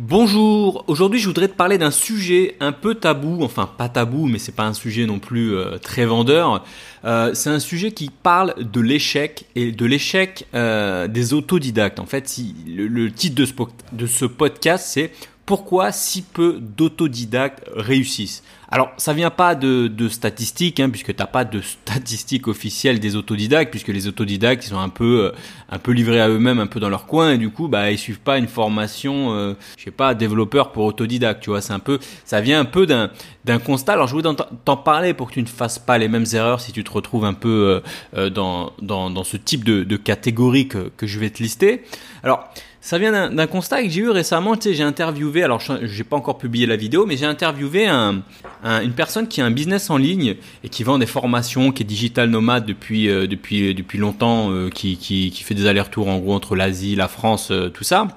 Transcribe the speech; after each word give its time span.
Bonjour, 0.00 0.84
aujourd'hui 0.86 1.18
je 1.18 1.26
voudrais 1.26 1.48
te 1.48 1.54
parler 1.54 1.76
d'un 1.76 1.90
sujet 1.90 2.54
un 2.60 2.70
peu 2.70 2.94
tabou, 2.94 3.42
enfin 3.42 3.66
pas 3.66 3.88
tabou 3.88 4.28
mais 4.28 4.38
c'est 4.38 4.54
pas 4.54 4.62
un 4.62 4.72
sujet 4.72 5.06
non 5.06 5.18
plus 5.18 5.56
euh, 5.56 5.76
très 5.78 6.06
vendeur. 6.06 6.64
Euh, 7.04 7.34
c'est 7.34 7.50
un 7.50 7.58
sujet 7.58 7.90
qui 7.90 8.08
parle 8.08 8.54
de 8.60 8.80
l'échec 8.80 9.46
et 9.56 9.72
de 9.72 9.84
l'échec 9.86 10.46
euh, 10.54 11.08
des 11.08 11.34
autodidactes. 11.34 11.98
En 11.98 12.06
fait, 12.06 12.28
si, 12.28 12.54
le, 12.68 13.10
titre 13.10 13.34
de 13.34 13.44
ce, 13.44 13.52
de 13.90 14.06
ce 14.06 14.24
podcast 14.24 14.86
c'est 14.88 15.10
pourquoi 15.48 15.92
si 15.92 16.20
peu 16.20 16.58
d'autodidactes 16.60 17.64
réussissent 17.74 18.42
alors, 18.70 18.90
ça 18.98 19.14
vient 19.14 19.30
pas 19.30 19.54
de, 19.54 19.88
de 19.88 20.10
statistiques, 20.10 20.78
hein, 20.78 20.90
puisque 20.90 21.16
t'as 21.16 21.24
pas 21.26 21.46
de 21.46 21.62
statistiques 21.62 22.48
officielles 22.48 23.00
des 23.00 23.16
autodidactes, 23.16 23.70
puisque 23.70 23.88
les 23.88 24.08
autodidactes 24.08 24.62
ils 24.66 24.68
sont 24.68 24.78
un 24.78 24.90
peu, 24.90 25.24
euh, 25.24 25.32
un 25.70 25.78
peu 25.78 25.92
livrés 25.92 26.20
à 26.20 26.28
eux-mêmes, 26.28 26.58
un 26.58 26.66
peu 26.66 26.78
dans 26.78 26.90
leur 26.90 27.06
coin, 27.06 27.32
et 27.32 27.38
du 27.38 27.48
coup, 27.48 27.68
bah, 27.68 27.90
ils 27.90 27.96
suivent 27.96 28.20
pas 28.20 28.36
une 28.36 28.46
formation, 28.46 29.32
euh, 29.32 29.54
je 29.78 29.84
sais 29.84 29.90
pas, 29.90 30.14
développeur 30.14 30.72
pour 30.72 30.84
autodidacte, 30.84 31.42
tu 31.42 31.48
vois. 31.48 31.62
C'est 31.62 31.72
un 31.72 31.78
peu, 31.78 31.98
ça 32.26 32.42
vient 32.42 32.60
un 32.60 32.66
peu 32.66 32.84
d'un, 32.84 33.10
d'un 33.46 33.58
constat. 33.58 33.94
Alors, 33.94 34.06
je 34.06 34.12
voulais 34.12 34.28
t'en 34.66 34.76
parler 34.76 35.14
pour 35.14 35.28
que 35.28 35.34
tu 35.34 35.42
ne 35.42 35.46
fasses 35.46 35.78
pas 35.78 35.96
les 35.96 36.08
mêmes 36.08 36.26
erreurs 36.34 36.60
si 36.60 36.72
tu 36.72 36.84
te 36.84 36.90
retrouves 36.90 37.24
un 37.24 37.32
peu 37.32 37.48
euh, 37.48 37.80
euh, 38.18 38.28
dans, 38.28 38.72
dans, 38.82 39.08
dans 39.08 39.24
ce 39.24 39.38
type 39.38 39.64
de, 39.64 39.82
de 39.82 39.96
catégorie 39.96 40.68
que, 40.68 40.90
que 40.94 41.06
je 41.06 41.18
vais 41.18 41.30
te 41.30 41.42
lister. 41.42 41.84
Alors, 42.22 42.44
ça 42.88 42.96
vient 42.96 43.28
d'un 43.28 43.46
constat 43.46 43.82
que 43.82 43.90
j'ai 43.90 44.00
eu 44.00 44.08
récemment. 44.08 44.56
Tu 44.56 44.62
sais, 44.62 44.74
j'ai 44.74 44.82
interviewé, 44.82 45.42
alors 45.42 45.60
j'ai 45.60 46.04
pas 46.04 46.16
encore 46.16 46.38
publié 46.38 46.64
la 46.64 46.76
vidéo, 46.76 47.04
mais 47.04 47.18
j'ai 47.18 47.26
interviewé 47.26 47.86
un, 47.86 48.22
une 48.64 48.92
personne 48.92 49.28
qui 49.28 49.42
a 49.42 49.44
un 49.44 49.50
business 49.50 49.90
en 49.90 49.98
ligne 49.98 50.36
et 50.64 50.70
qui 50.70 50.84
vend 50.84 50.96
des 50.96 51.04
formations, 51.04 51.70
qui 51.70 51.82
est 51.82 51.86
digital 51.86 52.30
nomade 52.30 52.64
depuis 52.64 53.10
euh, 53.10 53.26
depuis 53.26 53.74
depuis 53.74 53.98
longtemps, 53.98 54.50
euh, 54.52 54.70
qui, 54.70 54.96
qui, 54.96 55.30
qui 55.30 55.42
fait 55.42 55.54
des 55.54 55.66
allers-retours 55.66 56.08
en 56.08 56.16
gros 56.18 56.32
entre 56.32 56.56
l'Asie, 56.56 56.96
la 56.96 57.08
France, 57.08 57.50
euh, 57.50 57.68
tout 57.68 57.84
ça. 57.84 58.08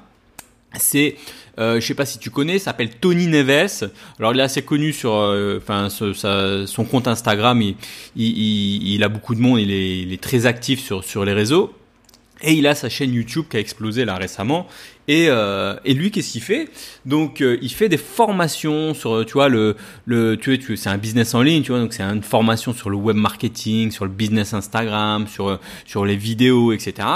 C'est 0.77 1.17
euh, 1.59 1.81
je 1.81 1.85
sais 1.85 1.93
pas 1.93 2.05
si 2.05 2.17
tu 2.17 2.29
connais, 2.29 2.57
s'appelle 2.57 2.91
Tony 2.91 3.27
Neves. 3.27 3.91
Alors 4.19 4.33
il 4.33 4.39
est 4.39 4.43
assez 4.43 4.61
connu 4.61 4.93
sur, 4.93 5.11
enfin 5.57 5.89
son 5.89 6.85
compte 6.85 7.09
Instagram, 7.09 7.61
il, 7.61 7.75
il, 8.15 8.93
il, 8.93 9.03
a 9.03 9.09
beaucoup 9.09 9.35
de 9.35 9.41
monde, 9.41 9.59
il 9.59 9.69
est, 9.69 10.13
est 10.13 10.21
très 10.21 10.45
actif 10.45 10.79
sur 10.81 11.03
sur 11.03 11.25
les 11.25 11.33
réseaux. 11.33 11.73
Et 12.43 12.53
il 12.53 12.67
a 12.67 12.75
sa 12.75 12.89
chaîne 12.89 13.13
YouTube 13.13 13.45
qui 13.49 13.57
a 13.57 13.59
explosé 13.59 14.05
là 14.05 14.15
récemment. 14.15 14.67
Et, 15.07 15.27
euh, 15.29 15.75
et 15.83 15.93
lui, 15.93 16.11
qu'est-ce 16.11 16.31
qu'il 16.31 16.41
fait? 16.41 16.69
Donc, 17.05 17.41
euh, 17.41 17.57
il 17.61 17.71
fait 17.71 17.89
des 17.89 17.97
formations 17.97 18.93
sur, 18.93 19.25
tu 19.25 19.33
vois, 19.33 19.49
le, 19.49 19.75
le, 20.05 20.37
tu, 20.37 20.57
tu 20.59 20.77
c'est 20.77 20.89
un 20.89 20.97
business 20.97 21.33
en 21.33 21.41
ligne, 21.41 21.63
tu 21.63 21.71
vois, 21.71 21.81
donc 21.81 21.93
c'est 21.93 22.03
une 22.03 22.23
formation 22.23 22.73
sur 22.73 22.89
le 22.89 22.97
web 22.97 23.17
marketing, 23.17 23.91
sur 23.91 24.05
le 24.05 24.11
business 24.11 24.53
Instagram, 24.53 25.27
sur 25.27 25.59
sur 25.85 26.05
les 26.05 26.15
vidéos, 26.15 26.71
etc. 26.71 27.07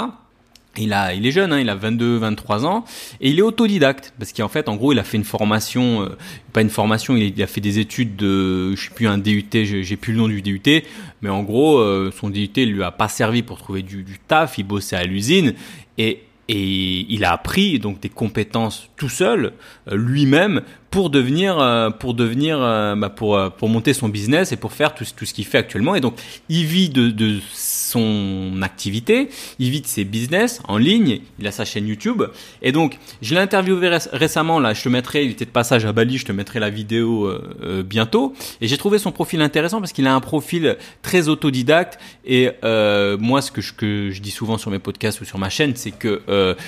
Il, 0.78 0.92
a, 0.92 1.14
il 1.14 1.26
est 1.26 1.30
jeune, 1.30 1.52
hein, 1.52 1.60
il 1.60 1.68
a 1.68 1.74
22, 1.74 2.18
23 2.18 2.66
ans, 2.66 2.84
et 3.20 3.30
il 3.30 3.38
est 3.38 3.42
autodidacte, 3.42 4.12
parce 4.18 4.32
qu'en 4.32 4.48
fait, 4.48 4.68
en 4.68 4.76
gros, 4.76 4.92
il 4.92 4.98
a 4.98 5.04
fait 5.04 5.16
une 5.16 5.24
formation, 5.24 6.02
euh, 6.02 6.16
pas 6.52 6.62
une 6.62 6.70
formation, 6.70 7.16
il 7.16 7.42
a 7.42 7.46
fait 7.46 7.60
des 7.60 7.78
études 7.78 8.16
de, 8.16 8.74
je 8.74 8.84
sais 8.88 8.94
plus, 8.94 9.06
un 9.06 9.18
DUT, 9.18 9.46
j'ai 9.52 9.96
plus 9.96 10.12
le 10.12 10.18
nom 10.18 10.28
du 10.28 10.42
DUT, 10.42 10.82
mais 11.22 11.30
en 11.30 11.42
gros, 11.42 11.78
euh, 11.78 12.12
son 12.18 12.30
DUT 12.30 12.50
lui 12.56 12.82
a 12.82 12.90
pas 12.90 13.08
servi 13.08 13.42
pour 13.42 13.58
trouver 13.58 13.82
du, 13.82 14.02
du 14.02 14.18
taf, 14.18 14.58
il 14.58 14.64
bossait 14.64 14.96
à 14.96 15.04
l'usine, 15.04 15.54
et, 15.98 16.22
et 16.48 17.06
il 17.08 17.24
a 17.24 17.32
appris 17.32 17.78
donc 17.78 18.00
des 18.00 18.08
compétences 18.08 18.88
tout 18.96 19.08
seul, 19.08 19.52
euh, 19.88 19.96
lui-même, 19.96 20.62
pour 20.90 21.10
devenir, 21.10 21.92
pour 21.98 22.14
devenir, 22.14 22.58
bah 22.58 23.10
pour, 23.10 23.38
pour 23.52 23.68
monter 23.68 23.92
son 23.92 24.08
business 24.08 24.52
et 24.52 24.56
pour 24.56 24.72
faire 24.72 24.94
tout, 24.94 25.04
tout 25.16 25.26
ce 25.26 25.34
qu'il 25.34 25.44
fait 25.44 25.58
actuellement. 25.58 25.94
Et 25.94 26.00
donc, 26.00 26.14
il 26.48 26.64
vit 26.64 26.88
de, 26.88 27.10
de 27.10 27.40
son 27.52 28.60
activité, 28.62 29.28
il 29.58 29.70
vit 29.70 29.80
de 29.80 29.86
ses 29.86 30.04
business 30.04 30.60
en 30.68 30.76
ligne, 30.76 31.20
il 31.38 31.46
a 31.46 31.50
sa 31.50 31.64
chaîne 31.64 31.86
YouTube. 31.86 32.22
Et 32.62 32.72
donc, 32.72 32.98
je 33.22 33.34
l'ai 33.34 33.40
interviewé 33.40 33.98
récemment, 34.12 34.58
là, 34.58 34.74
je 34.74 34.82
te 34.82 34.88
mettrai, 34.88 35.24
il 35.24 35.30
était 35.30 35.44
de 35.44 35.50
passage 35.50 35.84
à 35.84 35.92
Bali, 35.92 36.18
je 36.18 36.24
te 36.24 36.32
mettrai 36.32 36.60
la 36.60 36.70
vidéo 36.70 37.24
euh, 37.24 37.42
euh, 37.62 37.82
bientôt. 37.82 38.34
Et 38.60 38.68
j'ai 38.68 38.76
trouvé 38.76 38.98
son 38.98 39.12
profil 39.12 39.40
intéressant 39.40 39.80
parce 39.80 39.92
qu'il 39.92 40.06
a 40.06 40.14
un 40.14 40.20
profil 40.20 40.76
très 41.02 41.28
autodidacte. 41.28 41.98
Et 42.24 42.50
euh, 42.64 43.16
moi, 43.18 43.42
ce 43.42 43.50
que 43.50 43.60
je, 43.60 43.72
que 43.72 44.10
je 44.10 44.20
dis 44.20 44.30
souvent 44.30 44.58
sur 44.58 44.70
mes 44.70 44.78
podcasts 44.78 45.20
ou 45.20 45.24
sur 45.24 45.38
ma 45.38 45.50
chaîne, 45.50 45.74
c'est 45.76 45.90
que 45.90 46.22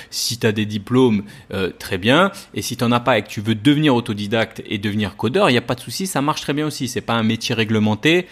si 0.09 0.37
tu 0.37 0.47
as 0.47 0.51
des 0.51 0.65
diplômes, 0.65 1.23
très 1.77 1.97
bien. 1.97 2.31
Et 2.53 2.61
si 2.61 2.77
tu 2.77 2.83
n'en 2.83 2.91
as 2.91 2.99
pas 2.99 3.17
et 3.17 3.21
que 3.23 3.27
tu 3.27 3.41
veux 3.41 3.55
devenir 3.55 3.95
autodidacte 3.95 4.08
et 4.65 4.77
devenir 4.77 5.15
codeur, 5.15 5.49
il 5.49 5.53
n'y 5.53 5.57
a 5.57 5.61
pas 5.61 5.75
de 5.75 5.81
souci, 5.81 6.07
ça 6.07 6.21
marche 6.21 6.41
très 6.41 6.53
bien 6.53 6.67
aussi. 6.67 6.87
C'est 6.87 7.01
pas 7.01 7.13
un 7.13 7.23
métier 7.23 7.55
réglementé 7.55 8.27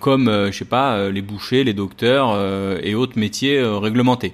comme, 0.00 0.26
je 0.50 0.56
sais 0.56 0.64
pas, 0.64 1.10
les 1.10 1.22
bouchers, 1.22 1.64
les 1.64 1.74
docteurs 1.74 2.30
euh, 2.50 2.78
et 2.82 2.94
autres 2.94 3.18
métiers 3.18 3.58
euh, 3.58 3.78
réglementés. 3.78 4.32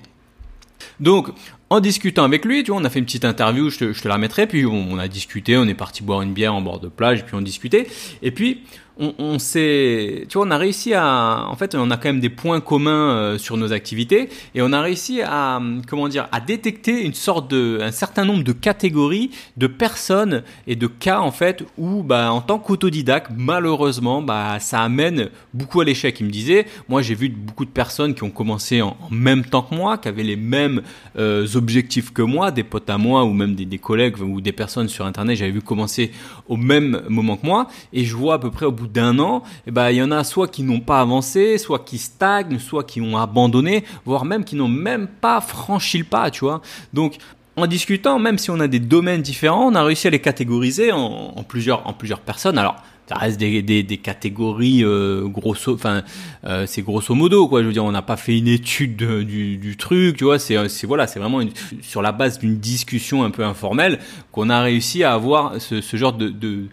Donc, 1.01 1.29
en 1.69 1.81
discutant 1.81 2.25
avec 2.25 2.45
lui, 2.45 2.63
tu 2.63 2.71
vois, 2.71 2.81
on 2.81 2.85
a 2.85 2.91
fait 2.91 2.99
une 2.99 3.05
petite 3.05 3.25
interview, 3.25 3.71
je 3.71 3.93
te, 3.93 4.09
la 4.09 4.19
mettrai, 4.19 4.47
puis 4.47 4.67
on, 4.67 4.93
on, 4.93 4.99
a 4.99 5.09
discuté, 5.09 5.57
on 5.57 5.65
est 5.65 5.75
parti 5.75 6.03
boire 6.03 6.23
une 6.23 6.33
bière 6.33 6.55
en 6.55 6.61
bord 6.61 6.81
de 6.81 6.89
plage, 6.89 7.25
puis 7.25 7.35
on 7.35 7.41
discutait, 7.41 7.87
et 8.23 8.31
puis 8.31 8.63
on, 8.99 9.39
s'est, 9.39 10.27
tu 10.29 10.39
vois, 10.39 10.47
on 10.47 10.51
a 10.51 10.57
réussi 10.57 10.95
à, 10.95 11.47
en 11.49 11.55
fait, 11.57 11.75
on 11.75 11.91
a 11.91 11.97
quand 11.97 12.09
même 12.09 12.21
des 12.21 12.31
points 12.31 12.61
communs 12.61 13.11
euh, 13.11 13.39
sur 13.39 13.57
nos 13.57 13.73
activités, 13.73 14.29
et 14.55 14.63
on 14.63 14.73
a 14.73 14.81
réussi 14.81 15.21
à, 15.23 15.61
comment 15.87 16.09
dire, 16.09 16.29
à 16.33 16.41
détecter 16.41 17.05
une 17.05 17.15
sorte 17.15 17.51
de, 17.51 17.79
un 17.83 17.91
certain 17.91 18.25
nombre 18.25 18.43
de 18.43 18.53
catégories 18.53 19.31
de 19.57 19.67
personnes 19.67 20.43
et 20.67 20.77
de 20.77 20.87
cas 20.87 21.21
en 21.21 21.31
fait 21.31 21.63
où, 21.77 22.03
bah, 22.03 22.33
en 22.33 22.41
tant 22.41 22.59
qu'autodidacte, 22.59 23.31
malheureusement, 23.37 24.23
bah, 24.23 24.59
ça 24.61 24.81
amène 24.81 25.29
beaucoup 25.53 25.81
à 25.81 25.85
l'échec. 25.85 26.19
Il 26.21 26.27
me 26.27 26.31
disait, 26.31 26.67
moi, 26.89 27.03
j'ai 27.03 27.15
vu 27.15 27.29
beaucoup 27.29 27.65
de 27.65 27.71
personnes 27.71 28.15
qui 28.15 28.23
ont 28.23 28.31
commencé 28.31 28.81
en, 28.81 28.97
même 29.11 29.45
temps 29.45 29.63
que 29.63 29.75
moi, 29.75 29.99
qui 29.99 30.09
avaient 30.09 30.23
les 30.23 30.37
mêmes 30.37 30.83
euh, 31.19 31.47
objectifs 31.55 32.13
que 32.13 32.23
moi, 32.23 32.51
des 32.51 32.65
potes 32.65 32.89
à 32.89 32.99
moi 32.99 33.25
ou 33.25 33.33
même 33.33 33.55
des 33.55 33.79
collègues 33.79 34.21
ou 34.21 34.41
des 34.41 34.53
personnes 34.53 34.89
sur 34.89 35.05
Internet, 35.05 35.37
j'avais 35.37 35.51
vu 35.51 35.61
commencer 35.61 36.13
au 36.49 36.57
même 36.57 37.03
moment 37.09 37.37
que 37.37 37.47
moi, 37.47 37.69
et 37.93 38.05
je 38.05 38.15
vois 38.17 38.35
à 38.35 38.39
peu 38.39 38.51
près 38.51 38.67
au 38.67 38.73
bout 38.73 38.86
d'un 38.87 39.19
an, 39.19 39.43
eh 39.67 39.71
ben, 39.71 39.91
il 39.91 39.97
y 39.97 40.03
en 40.03 40.11
a 40.11 40.25
soit 40.25 40.49
qui 40.49 40.63
n'ont 40.63 40.81
pas 40.81 41.01
avancé, 41.01 41.59
soit 41.59 41.81
qui 41.81 41.99
stagnent, 41.99 42.59
soit 42.59 42.85
qui 42.85 43.01
ont 43.01 43.17
abandonné, 43.17 43.85
voire 44.05 44.25
même 44.25 44.45
qui 44.45 44.57
n'ont 44.57 44.69
même 44.69 45.07
pas 45.07 45.41
franchi 45.41 45.99
le 45.99 46.05
pas, 46.05 46.31
tu 46.31 46.45
vois. 46.45 46.63
Donc, 46.93 47.19
en 47.57 47.67
discutant, 47.67 48.19
même 48.19 48.39
si 48.39 48.51
on 48.51 48.61
a 48.61 48.69
des 48.69 48.81
domaines 48.81 49.23
différents, 49.23 49.67
on 49.67 49.75
a 49.75 49.83
réussi 49.83 50.07
à 50.07 50.11
les 50.11 50.21
catégoriser 50.21 50.93
en, 50.93 51.33
en 51.37 51.43
plusieurs, 51.43 51.87
en 51.87 51.93
plusieurs 51.93 52.21
personnes. 52.21 52.59
Alors, 52.59 52.77
ça 53.09 53.15
reste 53.17 53.39
des, 53.39 53.63
des, 53.63 53.83
des 53.83 53.99
catégories 53.99 54.83
euh, 54.83 55.29
grosso 55.29 55.75
enfin 55.75 56.03
euh, 56.45 56.67
c'est 56.67 56.83
grosso 56.83 57.15
modo 57.15 57.47
quoi. 57.49 57.63
Je 57.63 57.67
veux 57.69 57.73
dire 57.73 57.85
on 57.85 57.93
n'a 57.93 58.03
pas 58.03 58.17
fait 58.17 58.37
une 58.37 58.49
étude 58.49 58.97
du, 58.97 59.57
du 59.59 59.77
truc 59.77 60.17
tu 60.17 60.25
vois. 60.25 60.39
C'est 60.39 60.69
c'est 60.69 60.87
voilà 60.87 61.07
c'est 61.07 61.21
vraiment 61.21 61.41
une, 61.41 61.51
sur 61.83 62.03
la 62.03 62.13
base 62.13 62.39
d'une 62.39 62.59
discussion 62.59 63.25
un 63.25 63.31
peu 63.31 63.45
informelle 63.45 64.01
qu'on 64.33 64.51
a 64.51 64.61
réussi 64.61 65.05
à 65.05 65.15
avoir 65.15 65.61
ce, 65.61 65.81
ce 65.81 65.97
genre 65.97 66.13
de, 66.15 66.29
de, 66.29 66.65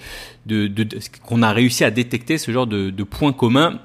de, 0.45 0.67
de 0.67 0.87
qu'on 1.25 1.43
a 1.43 1.51
réussi 1.53 1.83
à 1.83 1.91
détecter 1.91 2.37
ce 2.37 2.51
genre 2.51 2.67
de, 2.67 2.89
de 2.89 3.03
points 3.03 3.33
communs 3.33 3.79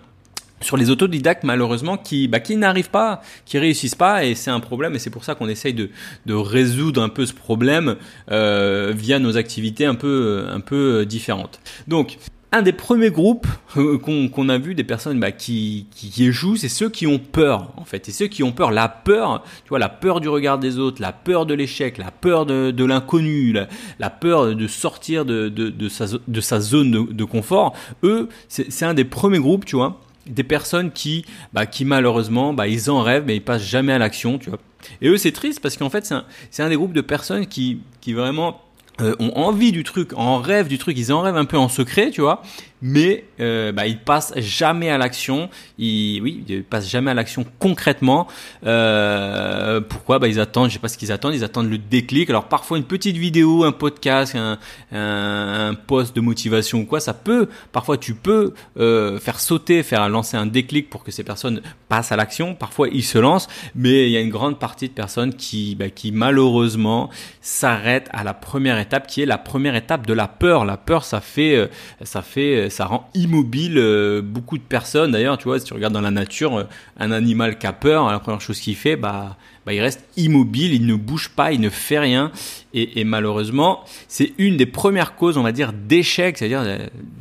sur 0.61 0.77
les 0.77 0.91
autodidactes 0.91 1.45
malheureusement 1.45 1.97
qui 1.97 2.27
bah, 2.27 2.41
qui 2.41 2.57
n'arrivent 2.57 2.91
pas, 2.91 3.23
qui 3.45 3.59
réussissent 3.59 3.95
pas. 3.95 4.25
Et 4.25 4.35
c'est 4.35 4.51
un 4.51 4.59
problème. 4.59 4.95
Et 4.97 4.99
c'est 4.99 5.11
pour 5.11 5.25
ça 5.25 5.37
qu'on 5.37 5.49
essaye 5.49 5.75
de, 5.75 5.91
de 6.27 6.35
résoudre 6.35 7.01
un 7.01 7.09
peu 7.09 7.27
ce 7.27 7.33
problème 7.33 7.95
euh, 8.33 8.93
via 8.97 9.21
nos 9.21 9.37
activités 9.37 9.85
un 9.85 9.95
peu 9.95 10.47
un 10.51 10.61
peu 10.61 11.07
différentes. 11.07 11.61
Donc 11.87 12.19
un 12.51 12.63
des 12.63 12.73
premiers 12.73 13.11
groupes 13.11 13.47
euh, 13.77 13.99
qu'on 13.99 14.49
a 14.49 14.59
vu 14.59 14.75
des 14.75 14.85
personnes 14.85 15.21
bah, 15.21 15.33
qui, 15.33 15.87
échouent, 16.19 16.57
c'est 16.57 16.69
ceux 16.69 16.89
qui 16.89 17.07
ont 17.07 17.19
peur 17.19 17.73
en 17.77 17.85
fait. 17.85 18.09
Et 18.09 18.13
ceux 18.13 18.27
qui 18.27 18.43
ont 18.43 18.53
peur, 18.53 18.71
la 18.71 18.89
peur, 18.89 19.43
tu 19.65 19.69
vois, 19.69 19.79
la 19.79 19.89
peur 19.89 20.21
du 20.21 20.29
regard 20.29 20.59
des 20.59 20.79
autres, 20.79 21.03
la 21.03 21.13
peur 21.13 21.45
de 21.45 21.55
l'échec, 21.55 21.99
la 21.99 22.11
peur 22.11 22.47
de, 22.47 22.85
l'inconnu, 22.85 23.55
la, 23.99 24.11
peur 24.11 24.55
de 24.55 24.67
sortir 24.67 25.25
de, 25.25 25.89
sa, 25.89 26.61
zone 26.61 26.91
de, 26.91 27.13
de 27.13 27.25
confort. 27.25 27.75
Eux, 28.03 28.29
c'est 28.49 28.85
un 28.85 28.95
des 28.95 29.05
premiers 29.05 29.41
groupes, 29.41 29.67
tu 29.67 29.77
vois, 29.77 30.01
des 30.27 30.45
personnes 30.45 30.91
qui, 30.91 31.25
bah, 31.53 31.67
qui 31.67 31.85
malheureusement, 31.85 32.55
bah, 32.55 32.69
ils 32.69 32.91
en 32.91 33.03
rêvent 33.03 33.25
mais 33.27 33.37
ils 33.37 33.45
passent 33.45 33.65
jamais 33.65 33.93
à 33.93 33.99
l'action, 33.99 34.39
tu 34.39 34.49
vois. 34.51 34.59
Et 35.03 35.09
eux, 35.09 35.17
c'est 35.17 35.33
triste 35.33 35.61
parce 35.61 35.77
qu'en 35.77 35.91
fait, 35.91 36.07
c'est 36.07 36.15
un, 36.15 36.25
un 36.67 36.69
des 36.69 36.77
groupes 36.77 36.93
de 36.93 37.01
personnes 37.01 37.47
qui, 37.47 37.81
qui 38.01 38.13
vraiment 38.13 38.63
euh, 39.01 39.15
ont 39.19 39.33
envie 39.37 39.73
du 39.73 39.85
truc, 39.85 40.13
en 40.15 40.39
rêve 40.39 40.69
du 40.69 40.79
truc, 40.79 40.99
ils 40.99 41.13
en 41.13 41.21
rêvent 41.21 41.37
un 41.37 41.45
peu 41.45 41.59
en 41.59 41.69
secret, 41.69 42.11
tu 42.11 42.21
vois, 42.21 42.43
mais 42.83 43.25
euh, 43.41 43.73
bah, 43.73 43.87
ils 43.87 43.99
passent 43.99 44.33
jamais 44.37 44.91
à 44.91 44.99
l'action. 44.99 45.51
Ils, 45.79 46.21
oui, 46.23 46.45
ils 46.49 46.65
passent 46.65 46.89
jamais 46.89 47.11
à 47.11 47.15
l'action 47.15 47.45
concrètement. 47.59 48.27
Euh, 48.67 49.81
pourquoi? 49.81 50.19
Bah, 50.19 50.29
Ils 50.29 50.41
attendent, 50.41 50.69
je 50.69 50.75
sais 50.75 50.79
pas 50.79 50.89
ce 50.89 50.99
qu'ils 50.99 51.13
attendent, 51.13 51.35
ils 51.35 51.45
attendent 51.45 51.71
le 51.71 51.79
déclic. 51.79 52.31
Alors 52.31 52.45
parfois 52.47 52.79
une 52.79 52.85
petite 52.85 53.17
vidéo, 53.17 53.65
un 53.65 53.73
podcast, 53.73 54.35
un, 54.35 54.59
un, 54.93 55.71
un 55.71 55.75
post 55.75 56.15
de 56.15 56.21
motivation 56.21 56.81
ou 56.81 56.85
quoi, 56.85 57.01
ça 57.01 57.15
peut, 57.15 57.49
parfois 57.73 57.97
tu 57.99 58.15
peux 58.15 58.55
euh, 58.79 59.19
faire 59.19 59.41
sauter, 59.41 59.83
faire 59.83 60.09
lancer 60.09 60.37
un 60.37 60.47
déclic 60.47 60.91
pour 60.91 61.05
que 61.05 61.11
ces 61.11 61.25
personnes 61.25 61.61
passent 61.89 62.13
à 62.13 62.17
l'action. 62.17 62.55
Parfois 62.55 62.89
ils 62.89 63.05
se 63.05 63.19
lancent, 63.19 63.49
mais 63.75 64.07
il 64.07 64.11
y 64.11 64.17
a 64.17 64.21
une 64.21 64.31
grande 64.31 64.59
partie 64.59 64.89
de 64.89 64.95
personnes 64.95 65.35
qui, 65.35 65.75
bah, 65.75 65.91
qui 65.91 66.13
malheureusement 66.13 67.11
s'arrêtent 67.41 68.09
à 68.13 68.25
la 68.25 68.35
première 68.35 68.79
étape, 68.79 69.07
qui 69.07 69.23
est 69.23 69.27
la 69.27 69.39
première 69.39 69.75
étape 69.75 70.07
de 70.07 70.13
la 70.13 70.29
peur. 70.29 70.65
La 70.65 70.77
peur, 70.77 71.05
ça 71.05 71.21
fait, 71.21 71.57
euh, 71.57 71.67
ça 72.03 72.23
fait, 72.23 72.68
ça 72.71 72.87
rend 72.87 73.09
immobile 73.15 73.79
euh, 73.79 74.23
beaucoup 74.23 74.59
de 74.59 74.63
personnes. 74.63 75.13
D'ailleurs, 75.13 75.39
tu 75.39 75.45
vois, 75.45 75.59
si 75.59 75.65
tu 75.65 75.75
regardes 75.75 75.95
dans 75.95 76.01
la 76.01 76.11
nature, 76.11 76.57
euh, 76.57 76.65
un 76.99 77.11
animal 77.13 77.59
qui 77.59 77.67
a 77.67 77.73
peur, 77.73 78.11
la 78.11 78.19
première 78.19 78.41
chose 78.41 78.61
qu'il 78.61 78.77
fait, 78.77 78.97
bah, 78.97 79.37
bah, 79.67 79.73
il 79.73 79.81
reste 79.81 80.05
immobile, 80.17 80.73
il 80.73 80.87
ne 80.87 80.95
bouge 80.95 81.31
pas, 81.31 81.53
il 81.53 81.61
ne 81.61 81.71
fait 81.71 81.99
rien. 81.99 82.33
Et, 82.75 83.03
malheureusement, 83.05 83.85
c'est 84.07 84.33
une 84.39 84.57
des 84.57 84.67
premières 84.67 85.17
causes, 85.17 85.37
on 85.37 85.43
va 85.43 85.53
dire, 85.53 85.73
d'échec, 85.73 86.39
c'est-à-dire 86.39 86.63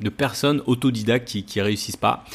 de 0.01 0.09
personnes 0.09 0.61
autodidactes 0.67 1.27
qui, 1.27 1.43
qui 1.43 1.61
réussissent 1.61 1.95
pas. 1.95 2.25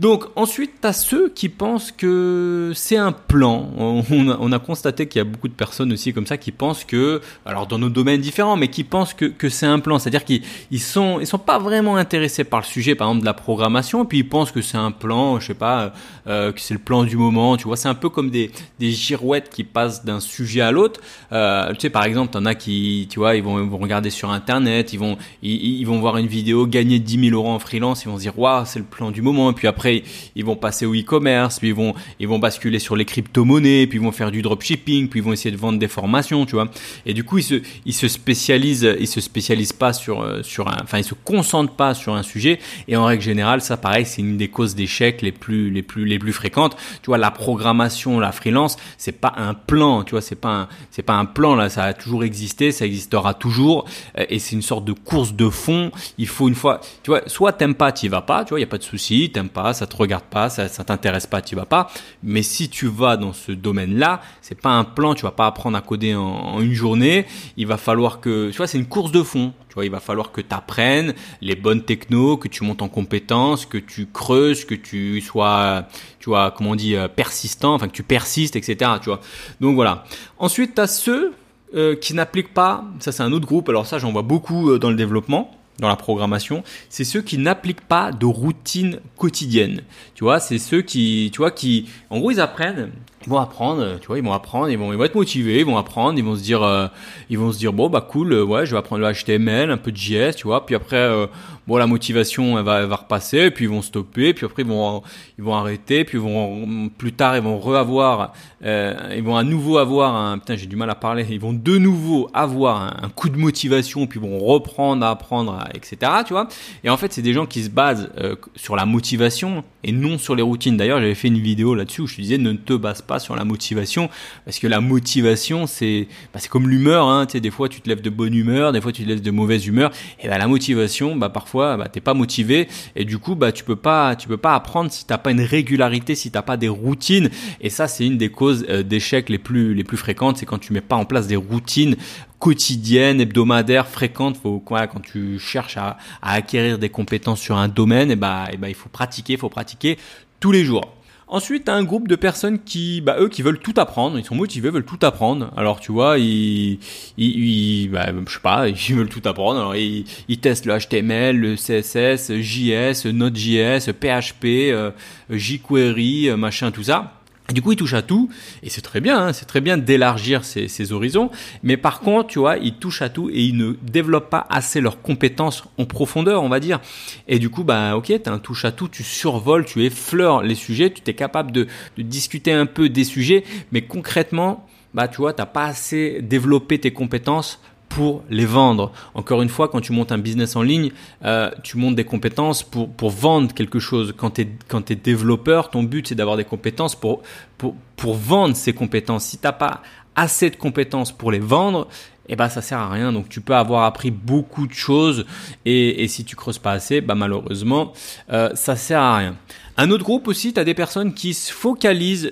Donc 0.00 0.24
ensuite, 0.34 0.72
tu 0.80 0.88
as 0.88 0.92
ceux 0.92 1.28
qui 1.28 1.48
pensent 1.48 1.92
que 1.92 2.72
c'est 2.74 2.96
un 2.96 3.12
plan. 3.12 3.70
On 3.78 4.28
a, 4.28 4.36
on 4.40 4.50
a 4.50 4.58
constaté 4.58 5.06
qu'il 5.06 5.20
y 5.20 5.22
a 5.22 5.24
beaucoup 5.24 5.46
de 5.46 5.52
personnes 5.54 5.92
aussi 5.92 6.12
comme 6.12 6.26
ça 6.26 6.36
qui 6.36 6.50
pensent 6.50 6.84
que, 6.84 7.20
alors 7.46 7.68
dans 7.68 7.78
nos 7.78 7.90
domaines 7.90 8.20
différents, 8.20 8.56
mais 8.56 8.68
qui 8.68 8.82
pensent 8.82 9.14
que, 9.14 9.26
que 9.26 9.48
c'est 9.48 9.66
un 9.66 9.78
plan. 9.78 10.00
C'est-à-dire 10.00 10.24
qu'ils 10.24 10.42
ils 10.72 10.80
sont, 10.80 11.20
ils 11.20 11.28
sont 11.28 11.38
pas 11.38 11.60
vraiment 11.60 11.96
intéressés 11.96 12.42
par 12.42 12.60
le 12.60 12.64
sujet, 12.64 12.96
par 12.96 13.08
exemple 13.08 13.20
de 13.20 13.26
la 13.26 13.34
programmation, 13.34 14.02
et 14.02 14.06
puis 14.06 14.18
ils 14.18 14.28
pensent 14.28 14.50
que 14.50 14.62
c'est 14.62 14.76
un 14.76 14.90
plan, 14.90 15.38
je 15.38 15.46
sais 15.46 15.54
pas, 15.54 15.92
euh, 16.26 16.50
que 16.50 16.60
c'est 16.60 16.74
le 16.74 16.80
plan 16.80 17.04
du 17.04 17.16
moment. 17.16 17.56
Tu 17.56 17.64
vois, 17.64 17.76
c'est 17.76 17.88
un 17.88 17.94
peu 17.94 18.08
comme 18.08 18.30
des, 18.30 18.50
des 18.80 18.90
girouettes 18.90 19.48
qui 19.48 19.62
passent 19.62 20.04
d'un 20.04 20.18
sujet 20.18 20.60
à 20.60 20.72
l'autre. 20.72 21.00
Euh, 21.30 21.72
tu 21.74 21.80
sais, 21.80 21.90
par 21.90 22.02
exemple, 22.02 22.32
t'en 22.32 22.46
as 22.46 22.56
qui, 22.56 23.06
tu 23.08 23.20
vois, 23.20 23.36
ils 23.36 23.44
vont, 23.44 23.62
ils 23.62 23.70
vont 23.70 23.78
regarder 23.78 24.10
sur 24.10 24.30
Internet, 24.32 24.92
ils 24.92 24.98
vont, 24.98 25.18
ils, 25.42 25.78
ils 25.78 25.84
vont 25.84 26.00
voir 26.00 26.16
une 26.16 26.26
vidéo, 26.26 26.66
gagner 26.66 26.98
10 26.98 27.30
000 27.30 27.36
euros 27.36 27.52
en 27.52 27.60
freelance, 27.60 28.04
ils 28.04 28.08
vont 28.08 28.16
se 28.16 28.22
dire, 28.22 28.36
waouh, 28.36 28.64
c'est 28.66 28.80
le 28.80 28.84
plan 28.84 29.12
du 29.12 29.22
moment. 29.22 29.50
Et 29.50 29.54
puis 29.54 29.68
après 29.68 29.83
ils 29.86 30.44
vont 30.44 30.56
passer 30.56 30.86
au 30.86 30.94
e-commerce, 30.94 31.58
puis 31.58 31.68
ils 31.68 31.74
vont, 31.74 31.94
ils 32.18 32.28
vont 32.28 32.38
basculer 32.38 32.78
sur 32.78 32.96
les 32.96 33.04
crypto-monnaies, 33.04 33.86
puis 33.86 33.98
ils 33.98 34.04
vont 34.04 34.12
faire 34.12 34.30
du 34.30 34.42
dropshipping, 34.42 35.08
puis 35.08 35.20
ils 35.20 35.22
vont 35.22 35.32
essayer 35.32 35.50
de 35.50 35.60
vendre 35.60 35.78
des 35.78 35.88
formations, 35.88 36.46
tu 36.46 36.54
vois. 36.54 36.70
Et 37.06 37.14
du 37.14 37.24
coup, 37.24 37.38
ils 37.38 37.44
se, 37.44 37.62
ils 37.84 37.94
se 37.94 38.08
spécialisent, 38.08 38.88
ils 38.98 39.08
se 39.08 39.20
spécialisent 39.20 39.72
pas 39.72 39.92
sur, 39.92 40.22
euh, 40.22 40.42
sur 40.42 40.68
un, 40.68 40.76
enfin, 40.82 40.98
ils 40.98 41.04
se 41.04 41.14
concentrent 41.14 41.74
pas 41.74 41.94
sur 41.94 42.14
un 42.14 42.22
sujet. 42.22 42.58
Et 42.88 42.96
en 42.96 43.04
règle 43.04 43.22
générale, 43.22 43.60
ça, 43.60 43.76
pareil, 43.76 44.06
c'est 44.06 44.22
une 44.22 44.36
des 44.36 44.48
causes 44.48 44.74
d'échec 44.74 45.22
les 45.22 45.32
plus, 45.32 45.70
les 45.70 45.82
plus, 45.82 46.04
les 46.04 46.18
plus 46.18 46.32
fréquentes. 46.32 46.76
Tu 47.02 47.06
vois, 47.06 47.18
la 47.18 47.30
programmation, 47.30 48.20
la 48.20 48.32
freelance, 48.32 48.76
c'est 48.98 49.20
pas 49.20 49.34
un 49.36 49.54
plan, 49.54 50.04
tu 50.04 50.12
vois, 50.12 50.20
c'est 50.20 50.34
pas 50.34 50.68
c'est 50.90 51.02
pas 51.02 51.14
un 51.14 51.24
plan, 51.24 51.54
là, 51.54 51.68
ça 51.68 51.84
a 51.84 51.92
toujours 51.92 52.24
existé, 52.24 52.72
ça 52.72 52.86
existera 52.86 53.34
toujours. 53.34 53.86
Euh, 54.18 54.24
et 54.28 54.38
c'est 54.38 54.54
une 54.54 54.62
sorte 54.62 54.84
de 54.84 54.92
course 54.92 55.34
de 55.34 55.48
fond. 55.48 55.90
Il 56.18 56.28
faut 56.28 56.48
une 56.48 56.54
fois, 56.54 56.80
tu 57.02 57.10
vois, 57.10 57.22
soit 57.26 57.52
t'aimes 57.52 57.74
pas, 57.74 57.92
t'y 57.92 58.08
vas 58.08 58.22
pas, 58.22 58.44
tu 58.44 58.50
vois, 58.50 58.60
il 58.60 58.62
y 58.62 58.66
a 58.66 58.68
pas 58.68 58.78
de 58.78 58.82
souci, 58.82 59.30
t'aimes 59.32 59.48
pas, 59.48 59.73
ça 59.74 59.86
te 59.86 59.96
regarde 59.96 60.24
pas, 60.24 60.48
ça, 60.48 60.68
ça 60.68 60.84
t'intéresse 60.84 61.26
pas, 61.26 61.42
tu 61.42 61.54
vas 61.54 61.66
pas. 61.66 61.90
Mais 62.22 62.42
si 62.42 62.68
tu 62.68 62.86
vas 62.86 63.16
dans 63.16 63.32
ce 63.32 63.52
domaine-là, 63.52 64.20
c'est 64.40 64.60
pas 64.60 64.70
un 64.70 64.84
plan, 64.84 65.14
tu 65.14 65.22
vas 65.22 65.32
pas 65.32 65.46
apprendre 65.46 65.76
à 65.76 65.80
coder 65.80 66.14
en, 66.14 66.60
une 66.60 66.72
journée. 66.72 67.26
Il 67.56 67.66
va 67.66 67.76
falloir 67.76 68.20
que, 68.20 68.50
tu 68.50 68.56
vois, 68.56 68.66
c'est 68.66 68.78
une 68.78 68.86
course 68.86 69.12
de 69.12 69.22
fond. 69.22 69.52
Tu 69.68 69.74
vois, 69.74 69.84
il 69.84 69.90
va 69.90 70.00
falloir 70.00 70.30
que 70.30 70.40
tu 70.40 70.54
apprennes 70.54 71.14
les 71.40 71.56
bonnes 71.56 71.82
technos, 71.82 72.36
que 72.36 72.48
tu 72.48 72.64
montes 72.64 72.82
en 72.82 72.88
compétences, 72.88 73.66
que 73.66 73.78
tu 73.78 74.06
creuses, 74.06 74.64
que 74.64 74.74
tu 74.74 75.20
sois, 75.20 75.86
tu 76.20 76.30
vois, 76.30 76.52
comment 76.52 76.70
on 76.70 76.76
dit, 76.76 76.94
euh, 76.94 77.08
persistant, 77.08 77.74
enfin 77.74 77.88
que 77.88 77.92
tu 77.92 78.04
persistes, 78.04 78.56
etc. 78.56 78.92
Tu 79.02 79.06
vois. 79.06 79.20
Donc 79.60 79.74
voilà. 79.74 80.04
Ensuite, 80.38 80.76
tu 80.76 80.80
as 80.80 80.86
ceux 80.86 81.34
euh, 81.74 81.96
qui 81.96 82.14
n'appliquent 82.14 82.54
pas, 82.54 82.84
ça 83.00 83.10
c'est 83.10 83.24
un 83.24 83.32
autre 83.32 83.46
groupe, 83.46 83.68
alors 83.68 83.84
ça 83.84 83.98
j'en 83.98 84.12
vois 84.12 84.22
beaucoup 84.22 84.70
euh, 84.70 84.78
dans 84.78 84.90
le 84.90 84.94
développement, 84.94 85.50
dans 85.78 85.88
la 85.88 85.96
programmation, 85.96 86.62
c'est 86.88 87.04
ceux 87.04 87.22
qui 87.22 87.38
n'appliquent 87.38 87.86
pas 87.86 88.12
de 88.12 88.26
routine 88.26 89.00
quotidienne. 89.16 89.82
Tu 90.14 90.24
vois, 90.24 90.40
c'est 90.40 90.58
ceux 90.58 90.82
qui, 90.82 91.30
tu 91.32 91.38
vois, 91.38 91.50
qui, 91.50 91.88
en 92.10 92.18
gros, 92.18 92.30
ils 92.30 92.40
apprennent, 92.40 92.90
ils 93.26 93.30
vont 93.30 93.38
apprendre, 93.38 93.98
tu 94.00 94.06
vois, 94.06 94.18
ils 94.18 94.24
vont 94.24 94.32
apprendre, 94.32 94.68
ils 94.68 94.76
vont, 94.76 94.92
ils 94.92 94.98
vont 94.98 95.04
être 95.04 95.14
motivés, 95.14 95.60
ils 95.60 95.66
vont 95.66 95.78
apprendre, 95.78 96.18
ils 96.18 96.24
vont 96.24 96.36
se 96.36 96.42
dire, 96.42 96.62
euh, 96.62 96.88
ils 97.30 97.38
vont 97.38 97.52
se 97.52 97.58
dire, 97.58 97.72
bon, 97.72 97.88
bah 97.88 98.02
cool, 98.02 98.32
euh, 98.34 98.44
ouais, 98.44 98.66
je 98.66 98.72
vais 98.72 98.76
apprendre 98.76 99.00
le 99.02 99.12
HTML, 99.12 99.70
un 99.70 99.78
peu 99.78 99.92
de 99.92 99.96
JS, 99.96 100.36
tu 100.36 100.46
vois, 100.46 100.66
puis 100.66 100.74
après, 100.74 100.96
euh, 100.96 101.26
bon, 101.66 101.78
la 101.78 101.86
motivation, 101.86 102.58
elle 102.58 102.64
va, 102.64 102.82
elle 102.82 102.88
va 102.88 102.96
repasser, 102.96 103.50
puis 103.50 103.64
ils 103.64 103.70
vont 103.70 103.80
stopper, 103.80 104.34
puis 104.34 104.44
après, 104.44 104.62
ils 104.62 104.68
vont, 104.68 105.02
ils 105.38 105.44
vont 105.44 105.54
arrêter, 105.54 106.04
puis 106.04 106.18
ils 106.18 106.22
vont, 106.22 106.90
plus 106.98 107.14
tard, 107.14 107.34
ils 107.36 107.42
vont 107.42 107.58
reavoir, 107.58 108.34
ils 108.62 109.22
vont 109.22 109.36
à 109.36 109.42
nouveau 109.42 109.78
avoir 109.78 110.14
un, 110.14 110.38
putain, 110.38 110.56
j'ai 110.56 110.66
du 110.66 110.76
mal 110.76 110.90
à 110.90 110.94
parler, 110.94 111.26
ils 111.30 111.40
vont 111.40 111.54
de 111.54 111.78
nouveau 111.78 112.28
avoir 112.34 112.82
un, 112.82 113.06
un 113.06 113.08
coup 113.08 113.30
de 113.30 113.38
motivation, 113.38 114.06
puis 114.06 114.20
ils 114.22 114.28
vont 114.28 114.38
reprendre 114.38 115.04
à 115.04 115.10
apprendre, 115.10 115.64
etc., 115.72 115.96
tu 116.26 116.34
vois. 116.34 116.46
Et 116.82 116.90
en 116.90 116.98
fait, 116.98 117.12
c'est 117.12 117.22
des 117.22 117.32
gens 117.32 117.46
qui 117.46 117.62
se 117.62 117.70
basent 117.70 118.10
sur 118.54 118.76
la 118.76 118.84
motivation 118.84 119.64
et 119.84 119.92
non 119.92 120.18
sur 120.18 120.34
les 120.34 120.42
routines. 120.42 120.76
D'ailleurs, 120.76 121.00
j'avais 121.00 121.14
fait 121.14 121.28
une 121.28 121.38
vidéo 121.38 121.74
là-dessus 121.74 122.00
où 122.00 122.06
je 122.06 122.16
disais, 122.16 122.38
ne 122.38 122.52
te 122.54 122.72
base 122.72 123.02
pas 123.02 123.18
sur 123.18 123.36
la 123.36 123.44
motivation, 123.44 124.08
parce 124.44 124.58
que 124.58 124.66
la 124.66 124.80
motivation, 124.80 125.66
c'est 125.66 126.08
bah, 126.32 126.40
c'est 126.40 126.48
comme 126.48 126.68
l'humeur. 126.68 127.06
Hein, 127.06 127.26
des 127.26 127.50
fois, 127.50 127.68
tu 127.68 127.80
te 127.80 127.88
lèves 127.88 128.00
de 128.00 128.10
bonne 128.10 128.34
humeur, 128.34 128.72
des 128.72 128.80
fois, 128.80 128.92
tu 128.92 129.04
te 129.04 129.08
lèves 129.08 129.22
de 129.22 129.30
mauvaise 129.30 129.66
humeur. 129.66 129.92
Et 130.22 130.28
bah, 130.28 130.38
la 130.38 130.48
motivation, 130.48 131.14
bah, 131.16 131.28
parfois, 131.28 131.76
bah, 131.76 131.88
t'es 131.88 132.00
pas 132.00 132.14
motivé, 132.14 132.68
et 132.96 133.04
du 133.04 133.18
coup, 133.18 133.34
bah, 133.34 133.52
tu 133.52 133.64
peux 133.64 133.76
pas, 133.76 134.16
tu 134.16 134.26
peux 134.26 134.36
pas 134.36 134.54
apprendre 134.54 134.90
si 134.90 135.06
t'as 135.06 135.18
pas 135.18 135.30
une 135.30 135.42
régularité, 135.42 136.14
si 136.14 136.30
t'as 136.30 136.42
pas 136.42 136.56
des 136.56 136.68
routines. 136.68 137.30
Et 137.60 137.70
ça, 137.70 137.86
c'est 137.86 138.06
une 138.06 138.18
des 138.18 138.30
causes 138.30 138.66
euh, 138.68 138.82
d'échec 138.82 139.28
les 139.28 139.38
plus 139.38 139.74
les 139.74 139.84
plus 139.84 139.96
fréquentes, 139.96 140.38
c'est 140.38 140.46
quand 140.46 140.58
tu 140.58 140.72
mets 140.72 140.80
pas 140.80 140.96
en 140.96 141.04
place 141.04 141.26
des 141.26 141.36
routines 141.36 141.96
quotidiennes, 142.44 143.22
hebdomadaires, 143.22 143.88
fréquentes. 143.88 144.36
Faut, 144.36 144.58
quoi, 144.58 144.86
quand 144.86 145.00
tu 145.00 145.38
cherches 145.38 145.78
à, 145.78 145.96
à, 146.20 146.34
acquérir 146.34 146.78
des 146.78 146.90
compétences 146.90 147.40
sur 147.40 147.56
un 147.56 147.68
domaine, 147.68 148.10
et 148.10 148.16
bah, 148.16 148.48
et 148.52 148.58
bah, 148.58 148.68
il 148.68 148.74
faut 148.74 148.90
pratiquer, 148.90 149.32
il 149.32 149.38
faut 149.38 149.48
pratiquer 149.48 149.96
tous 150.40 150.52
les 150.52 150.62
jours. 150.62 150.92
Ensuite, 151.26 151.70
un 151.70 151.82
groupe 151.84 152.06
de 152.06 152.16
personnes 152.16 152.62
qui, 152.62 153.00
bah, 153.00 153.16
eux, 153.18 153.30
qui 153.30 153.40
veulent 153.40 153.60
tout 153.60 153.72
apprendre. 153.78 154.18
Ils 154.18 154.26
sont 154.26 154.34
motivés, 154.34 154.68
veulent 154.68 154.84
tout 154.84 154.98
apprendre. 155.00 155.52
Alors, 155.56 155.80
tu 155.80 155.90
vois, 155.90 156.18
ils, 156.18 156.78
ils, 157.16 157.84
ils 157.84 157.88
bah, 157.88 158.12
je 158.28 158.34
sais 158.34 158.40
pas, 158.40 158.68
ils 158.88 158.94
veulent 158.94 159.08
tout 159.08 159.22
apprendre. 159.24 159.60
Alors, 159.60 159.74
ils, 159.74 160.04
ils 160.28 160.38
testent 160.38 160.66
le 160.66 160.78
HTML, 160.78 161.34
le 161.34 161.56
CSS, 161.56 162.40
JS, 162.40 163.06
Node.js, 163.06 163.90
PHP, 163.90 164.44
euh, 164.70 164.90
jQuery, 165.30 166.28
euh, 166.28 166.36
machin, 166.36 166.70
tout 166.70 166.84
ça. 166.84 167.13
Du 167.52 167.60
coup, 167.60 167.72
ils 167.72 167.76
touchent 167.76 167.94
à 167.94 168.00
tout, 168.00 168.30
et 168.62 168.70
c'est 168.70 168.80
très 168.80 169.02
bien, 169.02 169.18
hein, 169.26 169.32
c'est 169.34 169.44
très 169.44 169.60
bien 169.60 169.76
d'élargir 169.76 170.44
ses, 170.44 170.92
horizons. 170.92 171.30
Mais 171.62 171.76
par 171.76 172.00
contre, 172.00 172.28
tu 172.28 172.38
vois, 172.38 172.56
ils 172.56 172.76
touchent 172.76 173.02
à 173.02 173.10
tout 173.10 173.28
et 173.28 173.42
ils 173.42 173.56
ne 173.56 173.74
développent 173.82 174.30
pas 174.30 174.46
assez 174.48 174.80
leurs 174.80 175.02
compétences 175.02 175.64
en 175.76 175.84
profondeur, 175.84 176.42
on 176.42 176.48
va 176.48 176.58
dire. 176.58 176.80
Et 177.28 177.38
du 177.38 177.50
coup, 177.50 177.62
bah, 177.62 177.96
ok, 177.96 178.12
t'as 178.22 178.32
un 178.32 178.38
touche 178.38 178.64
à 178.64 178.72
tout, 178.72 178.88
tu 178.88 179.02
survoles, 179.02 179.66
tu 179.66 179.84
effleures 179.84 180.42
les 180.42 180.54
sujets, 180.54 180.90
tu 180.90 181.02
es 181.06 181.14
capable 181.14 181.52
de, 181.52 181.66
de, 181.98 182.02
discuter 182.02 182.50
un 182.50 182.66
peu 182.66 182.88
des 182.88 183.04
sujets, 183.04 183.44
mais 183.72 183.82
concrètement, 183.82 184.66
bah, 184.94 185.06
tu 185.08 185.18
vois, 185.18 185.34
t'as 185.34 185.46
pas 185.46 185.64
assez 185.64 186.22
développé 186.22 186.78
tes 186.78 186.92
compétences 186.92 187.60
pour 187.94 188.24
les 188.28 188.44
vendre. 188.44 188.92
Encore 189.14 189.40
une 189.40 189.48
fois, 189.48 189.68
quand 189.68 189.80
tu 189.80 189.92
montes 189.92 190.10
un 190.10 190.18
business 190.18 190.56
en 190.56 190.62
ligne, 190.62 190.90
euh, 191.24 191.50
tu 191.62 191.78
montes 191.78 191.94
des 191.94 192.04
compétences 192.04 192.64
pour, 192.64 193.10
vendre 193.10 193.54
quelque 193.54 193.78
chose. 193.78 194.12
Quand 194.16 194.30
tu 194.30 194.42
es, 194.42 194.92
es 194.92 194.94
développeur, 194.96 195.70
ton 195.70 195.84
but 195.84 196.08
c'est 196.08 196.16
d'avoir 196.16 196.36
des 196.36 196.44
compétences 196.44 196.96
pour, 196.96 197.22
pour, 197.56 198.14
vendre 198.14 198.56
ces 198.56 198.72
compétences. 198.72 199.24
Si 199.26 199.38
tu 199.38 199.46
n'as 199.46 199.52
pas 199.52 199.82
assez 200.16 200.50
de 200.50 200.56
compétences 200.56 201.12
pour 201.12 201.30
les 201.30 201.38
vendre, 201.38 201.86
eh 202.28 202.34
ben 202.34 202.48
ça 202.48 202.62
sert 202.62 202.78
à 202.78 202.90
rien. 202.90 203.12
Donc 203.12 203.28
tu 203.28 203.40
peux 203.40 203.54
avoir 203.54 203.84
appris 203.84 204.10
beaucoup 204.10 204.66
de 204.66 204.74
choses 204.74 205.24
et, 205.64 206.02
et 206.02 206.08
si 206.08 206.24
tu 206.24 206.34
creuses 206.34 206.58
pas 206.58 206.72
assez, 206.72 207.00
bah 207.00 207.14
malheureusement 207.14 207.92
euh, 208.32 208.50
ça 208.54 208.74
sert 208.74 209.00
à 209.00 209.16
rien. 209.18 209.36
Un 209.76 209.90
autre 209.90 210.04
groupe 210.04 210.26
aussi, 210.26 210.52
tu 210.52 210.58
as 210.58 210.64
des 210.64 210.74
personnes 210.74 211.14
qui 211.14 211.32
se 211.32 211.52
focalisent 211.52 212.30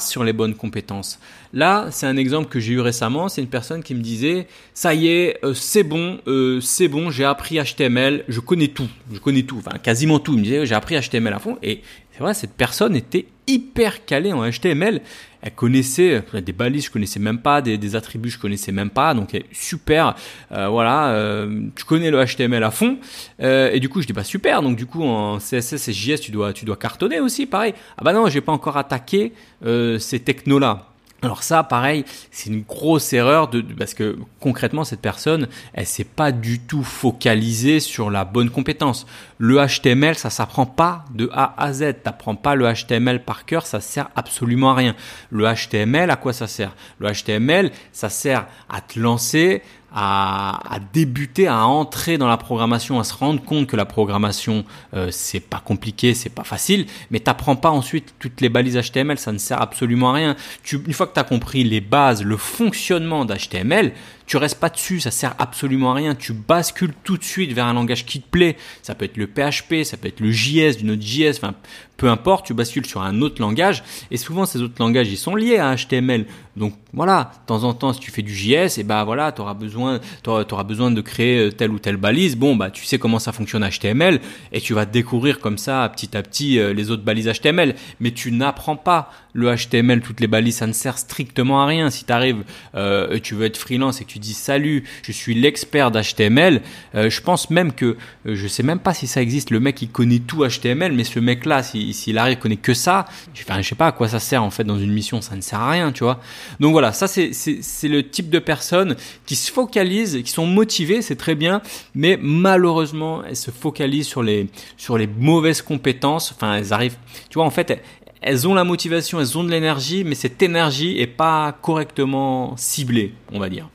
sur 0.00 0.24
les 0.24 0.32
bonnes 0.32 0.54
compétences. 0.54 1.18
Là, 1.52 1.88
c'est 1.90 2.06
un 2.06 2.16
exemple 2.16 2.48
que 2.48 2.58
j'ai 2.60 2.74
eu 2.74 2.80
récemment. 2.80 3.28
C'est 3.28 3.40
une 3.40 3.48
personne 3.48 3.82
qui 3.82 3.94
me 3.94 4.02
disait 4.02 4.46
ça 4.74 4.94
y 4.94 5.08
est, 5.08 5.38
euh, 5.44 5.54
c'est 5.54 5.84
bon, 5.84 6.18
euh, 6.26 6.60
c'est 6.60 6.88
bon, 6.88 7.10
j'ai 7.10 7.24
appris 7.24 7.58
HTML, 7.58 8.24
je 8.28 8.40
connais 8.40 8.68
tout, 8.68 8.88
je 9.12 9.18
connais 9.18 9.44
tout, 9.44 9.58
enfin 9.58 9.78
quasiment 9.78 10.18
tout. 10.18 10.32
Il 10.34 10.38
me 10.38 10.44
disait 10.44 10.66
j'ai 10.66 10.74
appris 10.74 11.00
HTML 11.00 11.32
à 11.32 11.38
fond 11.38 11.56
et 11.62 11.82
c'est 12.16 12.22
vrai, 12.22 12.32
cette 12.32 12.54
personne 12.54 12.96
était 12.96 13.26
hyper 13.46 14.06
calée 14.06 14.32
en 14.32 14.48
HTML. 14.48 15.02
Elle 15.42 15.52
connaissait 15.52 16.24
des 16.32 16.52
balises, 16.52 16.86
je 16.86 16.90
connaissais 16.90 17.20
même 17.20 17.40
pas, 17.40 17.60
des, 17.60 17.94
attributs, 17.94 18.30
je 18.30 18.38
connaissais 18.38 18.72
même 18.72 18.88
pas. 18.88 19.12
Donc 19.12 19.38
super, 19.52 20.14
euh, 20.50 20.68
voilà, 20.68 21.10
euh, 21.10 21.66
tu 21.76 21.84
connais 21.84 22.10
le 22.10 22.24
HTML 22.24 22.64
à 22.64 22.70
fond. 22.70 22.96
Euh, 23.42 23.70
et 23.70 23.80
du 23.80 23.90
coup, 23.90 24.00
je 24.00 24.06
dis 24.06 24.14
bah 24.14 24.24
super. 24.24 24.62
Donc 24.62 24.76
du 24.76 24.86
coup, 24.86 25.02
en 25.02 25.38
CSS 25.38 25.88
et 25.88 25.92
JS, 25.92 26.20
tu 26.22 26.30
dois, 26.30 26.54
tu 26.54 26.64
dois 26.64 26.76
cartonner 26.76 27.20
aussi, 27.20 27.44
pareil. 27.44 27.74
Ah 27.98 28.02
bah 28.02 28.14
non, 28.14 28.28
j'ai 28.30 28.40
pas 28.40 28.52
encore 28.52 28.78
attaqué 28.78 29.34
ces 29.62 30.20
technos 30.20 30.58
là. 30.58 30.95
Alors 31.26 31.42
ça, 31.42 31.64
pareil, 31.64 32.04
c'est 32.30 32.50
une 32.50 32.62
grosse 32.62 33.12
erreur 33.12 33.50
parce 33.76 33.94
que 33.94 34.16
concrètement, 34.38 34.84
cette 34.84 35.00
personne, 35.00 35.48
elle 35.72 35.84
s'est 35.84 36.04
pas 36.04 36.30
du 36.30 36.60
tout 36.60 36.84
focalisée 36.84 37.80
sur 37.80 38.10
la 38.12 38.24
bonne 38.24 38.48
compétence. 38.48 39.06
Le 39.38 39.56
HTML, 39.56 40.14
ça 40.14 40.30
s'apprend 40.30 40.66
pas 40.66 41.04
de 41.12 41.28
A 41.32 41.52
à 41.60 41.72
Z. 41.72 41.94
T'apprends 42.04 42.36
pas 42.36 42.54
le 42.54 42.72
HTML 42.72 43.24
par 43.24 43.44
cœur, 43.44 43.66
ça 43.66 43.80
sert 43.80 44.08
absolument 44.14 44.70
à 44.70 44.74
rien. 44.76 44.94
Le 45.30 45.52
HTML, 45.52 46.12
à 46.12 46.16
quoi 46.16 46.32
ça 46.32 46.46
sert? 46.46 46.76
Le 47.00 47.10
HTML, 47.10 47.72
ça 47.90 48.08
sert 48.08 48.46
à 48.68 48.80
te 48.80 49.00
lancer, 49.00 49.62
à, 49.92 50.74
à, 50.74 50.78
débuter, 50.78 51.46
à 51.46 51.66
entrer 51.66 52.18
dans 52.18 52.28
la 52.28 52.36
programmation, 52.36 52.98
à 53.00 53.04
se 53.04 53.14
rendre 53.14 53.42
compte 53.42 53.66
que 53.66 53.76
la 53.76 53.84
programmation 53.84 54.64
euh, 54.94 55.08
c'est 55.10 55.40
pas 55.40 55.62
compliqué, 55.64 56.14
c'est 56.14 56.30
pas 56.30 56.44
facile, 56.44 56.86
mais 57.10 57.20
t'apprends 57.20 57.56
pas 57.56 57.70
ensuite 57.70 58.14
toutes 58.18 58.40
les 58.40 58.48
balises 58.48 58.76
HTML, 58.76 59.18
ça 59.18 59.32
ne 59.32 59.38
sert 59.38 59.60
absolument 59.60 60.10
à 60.10 60.14
rien. 60.14 60.36
Tu, 60.62 60.80
une 60.86 60.92
fois 60.92 61.06
que 61.06 61.14
tu 61.14 61.20
as 61.20 61.24
compris 61.24 61.64
les 61.64 61.80
bases, 61.80 62.22
le 62.22 62.36
fonctionnement 62.36 63.24
d'HTML, 63.24 63.92
tu 64.26 64.36
restes 64.36 64.58
pas 64.58 64.68
dessus, 64.68 65.00
ça 65.00 65.10
sert 65.10 65.34
absolument 65.38 65.92
à 65.92 65.94
rien. 65.94 66.14
Tu 66.14 66.32
bascules 66.32 66.92
tout 67.04 67.16
de 67.16 67.24
suite 67.24 67.52
vers 67.52 67.66
un 67.66 67.74
langage 67.74 68.04
qui 68.04 68.20
te 68.20 68.28
plaît. 68.28 68.56
Ça 68.82 68.94
peut 68.94 69.04
être 69.04 69.16
le 69.16 69.26
PHP, 69.26 69.84
ça 69.84 69.96
peut 69.96 70.08
être 70.08 70.20
le 70.20 70.32
JS, 70.32 70.78
du 70.78 70.84
Node.js, 70.84 71.36
enfin 71.36 71.54
peu 71.96 72.10
importe, 72.10 72.46
tu 72.46 72.54
bascules 72.54 72.84
sur 72.84 73.02
un 73.02 73.22
autre 73.22 73.40
langage. 73.40 73.82
Et 74.10 74.16
souvent 74.16 74.44
ces 74.44 74.60
autres 74.60 74.74
langages, 74.78 75.08
ils 75.08 75.16
sont 75.16 75.34
liés 75.34 75.58
à 75.58 75.74
HTML. 75.74 76.26
Donc 76.56 76.74
voilà, 76.92 77.32
de 77.42 77.46
temps 77.46 77.64
en 77.64 77.74
temps, 77.74 77.92
si 77.92 78.00
tu 78.00 78.10
fais 78.10 78.22
du 78.22 78.34
JS, 78.34 78.78
et 78.78 78.82
ben 78.82 79.04
voilà, 79.04 79.30
tu 79.32 79.42
auras 79.42 79.54
besoin, 79.54 80.00
auras 80.26 80.64
besoin 80.64 80.90
de 80.90 81.00
créer 81.00 81.38
euh, 81.38 81.52
telle 81.52 81.70
ou 81.70 81.78
telle 81.78 81.96
balise. 81.96 82.36
Bon 82.36 82.56
bah 82.56 82.70
tu 82.70 82.84
sais 82.84 82.98
comment 82.98 83.18
ça 83.18 83.32
fonctionne 83.32 83.66
HTML 83.68 84.20
et 84.52 84.60
tu 84.60 84.72
vas 84.72 84.86
découvrir 84.86 85.40
comme 85.40 85.58
ça 85.58 85.88
petit 85.94 86.16
à 86.16 86.22
petit 86.22 86.58
euh, 86.58 86.72
les 86.72 86.90
autres 86.90 87.02
balises 87.02 87.30
HTML. 87.30 87.74
Mais 88.00 88.12
tu 88.12 88.32
n'apprends 88.32 88.76
pas 88.76 89.10
le 89.32 89.54
HTML, 89.54 90.00
toutes 90.00 90.20
les 90.20 90.26
balises, 90.26 90.56
ça 90.56 90.66
ne 90.66 90.72
sert 90.72 90.96
strictement 90.96 91.62
à 91.62 91.66
rien. 91.66 91.90
Si 91.90 92.04
tu 92.04 92.12
arrives, 92.12 92.42
euh, 92.74 93.18
tu 93.20 93.34
veux 93.34 93.44
être 93.44 93.58
freelance 93.58 94.00
et 94.00 94.04
que 94.04 94.10
tu 94.10 94.15
dis 94.18 94.34
salut, 94.34 94.84
je 95.02 95.12
suis 95.12 95.34
l'expert 95.34 95.90
d'HTML, 95.90 96.62
euh, 96.94 97.10
je 97.10 97.20
pense 97.20 97.50
même 97.50 97.72
que, 97.72 97.96
euh, 98.26 98.34
je 98.34 98.46
sais 98.46 98.62
même 98.62 98.78
pas 98.78 98.94
si 98.94 99.06
ça 99.06 99.22
existe, 99.22 99.50
le 99.50 99.60
mec 99.60 99.80
il 99.82 99.88
connaît 99.88 100.18
tout 100.18 100.44
HTML, 100.46 100.92
mais 100.92 101.04
ce 101.04 101.18
mec-là, 101.18 101.62
s'il 101.62 101.94
si, 101.94 102.16
arrive, 102.16 102.38
connaît 102.38 102.56
que 102.56 102.74
ça, 102.74 103.06
enfin, 103.32 103.62
je 103.62 103.68
sais 103.68 103.74
pas 103.74 103.88
à 103.88 103.92
quoi 103.92 104.08
ça 104.08 104.20
sert 104.20 104.42
en 104.42 104.50
fait 104.50 104.64
dans 104.64 104.78
une 104.78 104.92
mission, 104.92 105.20
ça 105.20 105.36
ne 105.36 105.40
sert 105.40 105.60
à 105.60 105.70
rien, 105.70 105.92
tu 105.92 106.04
vois. 106.04 106.20
Donc 106.60 106.72
voilà, 106.72 106.92
ça 106.92 107.06
c'est 107.08 107.88
le 107.88 108.08
type 108.08 108.30
de 108.30 108.38
personnes 108.38 108.96
qui 109.26 109.36
se 109.36 109.50
focalisent, 109.50 110.22
qui 110.22 110.30
sont 110.30 110.46
motivées, 110.46 111.02
c'est 111.02 111.16
très 111.16 111.34
bien, 111.34 111.62
mais 111.94 112.18
malheureusement, 112.20 113.22
elles 113.24 113.36
se 113.36 113.50
focalisent 113.50 114.08
sur 114.08 114.22
les, 114.22 114.48
sur 114.76 114.98
les 114.98 115.06
mauvaises 115.06 115.62
compétences, 115.62 116.32
enfin 116.32 116.56
elles 116.56 116.72
arrivent, 116.72 116.96
tu 117.30 117.34
vois, 117.34 117.44
en 117.44 117.50
fait, 117.50 117.82
elles 118.20 118.48
ont 118.48 118.54
la 118.54 118.64
motivation, 118.64 119.20
elles 119.20 119.38
ont 119.38 119.44
de 119.44 119.50
l'énergie, 119.50 120.04
mais 120.04 120.14
cette 120.14 120.42
énergie 120.42 120.98
est 120.98 121.06
pas 121.06 121.56
correctement 121.62 122.56
ciblée, 122.56 123.14
on 123.32 123.38
va 123.38 123.48
dire. 123.48 123.68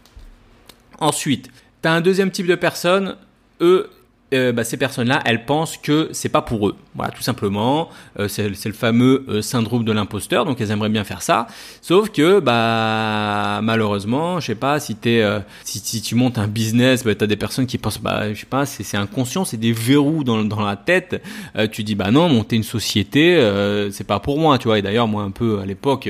Ensuite, 1.02 1.50
tu 1.82 1.90
as 1.90 1.94
un 1.94 2.02
deuxième 2.02 2.30
type 2.30 2.46
de 2.46 2.56
personnes, 2.56 3.18
eux, 3.60 3.90
euh, 4.34 4.54
bah, 4.54 4.64
ces 4.64 4.78
personnes-là, 4.78 5.20
elles 5.26 5.46
pensent 5.46 5.76
que 5.76 6.08
c'est 6.14 6.30
pas 6.30 6.42
pour 6.42 6.70
eux. 6.70 6.76
Voilà, 6.96 7.12
tout 7.12 7.24
simplement. 7.24 7.90
Euh, 8.20 8.30
c'est 8.30 8.48
le 8.48 8.74
fameux 8.74 9.26
euh, 9.28 9.42
syndrome 9.42 9.84
de 9.84 9.92
l'imposteur, 9.92 10.46
donc 10.46 10.62
elles 10.62 10.72
aimeraient 10.72 10.90
bien 10.90 11.04
faire 11.04 11.24
ça. 11.24 11.48
Sauf 11.82 12.12
que, 12.12 12.40
bah, 12.40 13.62
malheureusement, 13.62 14.40
je 14.40 14.46
sais 14.46 14.56
pas, 14.56 14.80
si 14.80 14.96
t'es, 14.96 15.22
si, 15.64 16.02
tu 16.04 16.14
montes 16.14 16.38
un 16.38 16.48
business, 16.48 17.04
bah, 17.04 17.16
t'as 17.16 17.28
des 17.28 17.36
personnes 17.36 17.66
qui 17.66 17.80
pensent, 17.80 18.00
bah, 18.00 18.32
je 18.32 18.40
sais 18.40 18.46
pas, 18.46 18.68
c'est 18.68 18.96
inconscient, 18.96 19.44
c'est 19.44 19.58
des 19.58 19.74
verrous 19.74 20.24
dans, 20.24 20.44
dans 20.46 20.64
la 20.64 20.76
tête. 20.76 21.22
tu 21.72 21.84
dis, 21.84 21.96
bah 21.96 22.12
non, 22.12 22.30
monter 22.30 22.56
une 22.56 22.64
société, 22.64 23.36
c'est 23.92 24.08
pas 24.08 24.20
pour 24.20 24.40
moi, 24.40 24.60
tu 24.60 24.68
vois. 24.68 24.78
Et 24.78 24.82
d'ailleurs, 24.84 25.08
moi, 25.08 25.24
un 25.24 25.32
peu 25.32 25.60
à 25.60 25.66
l'époque, 25.66 26.10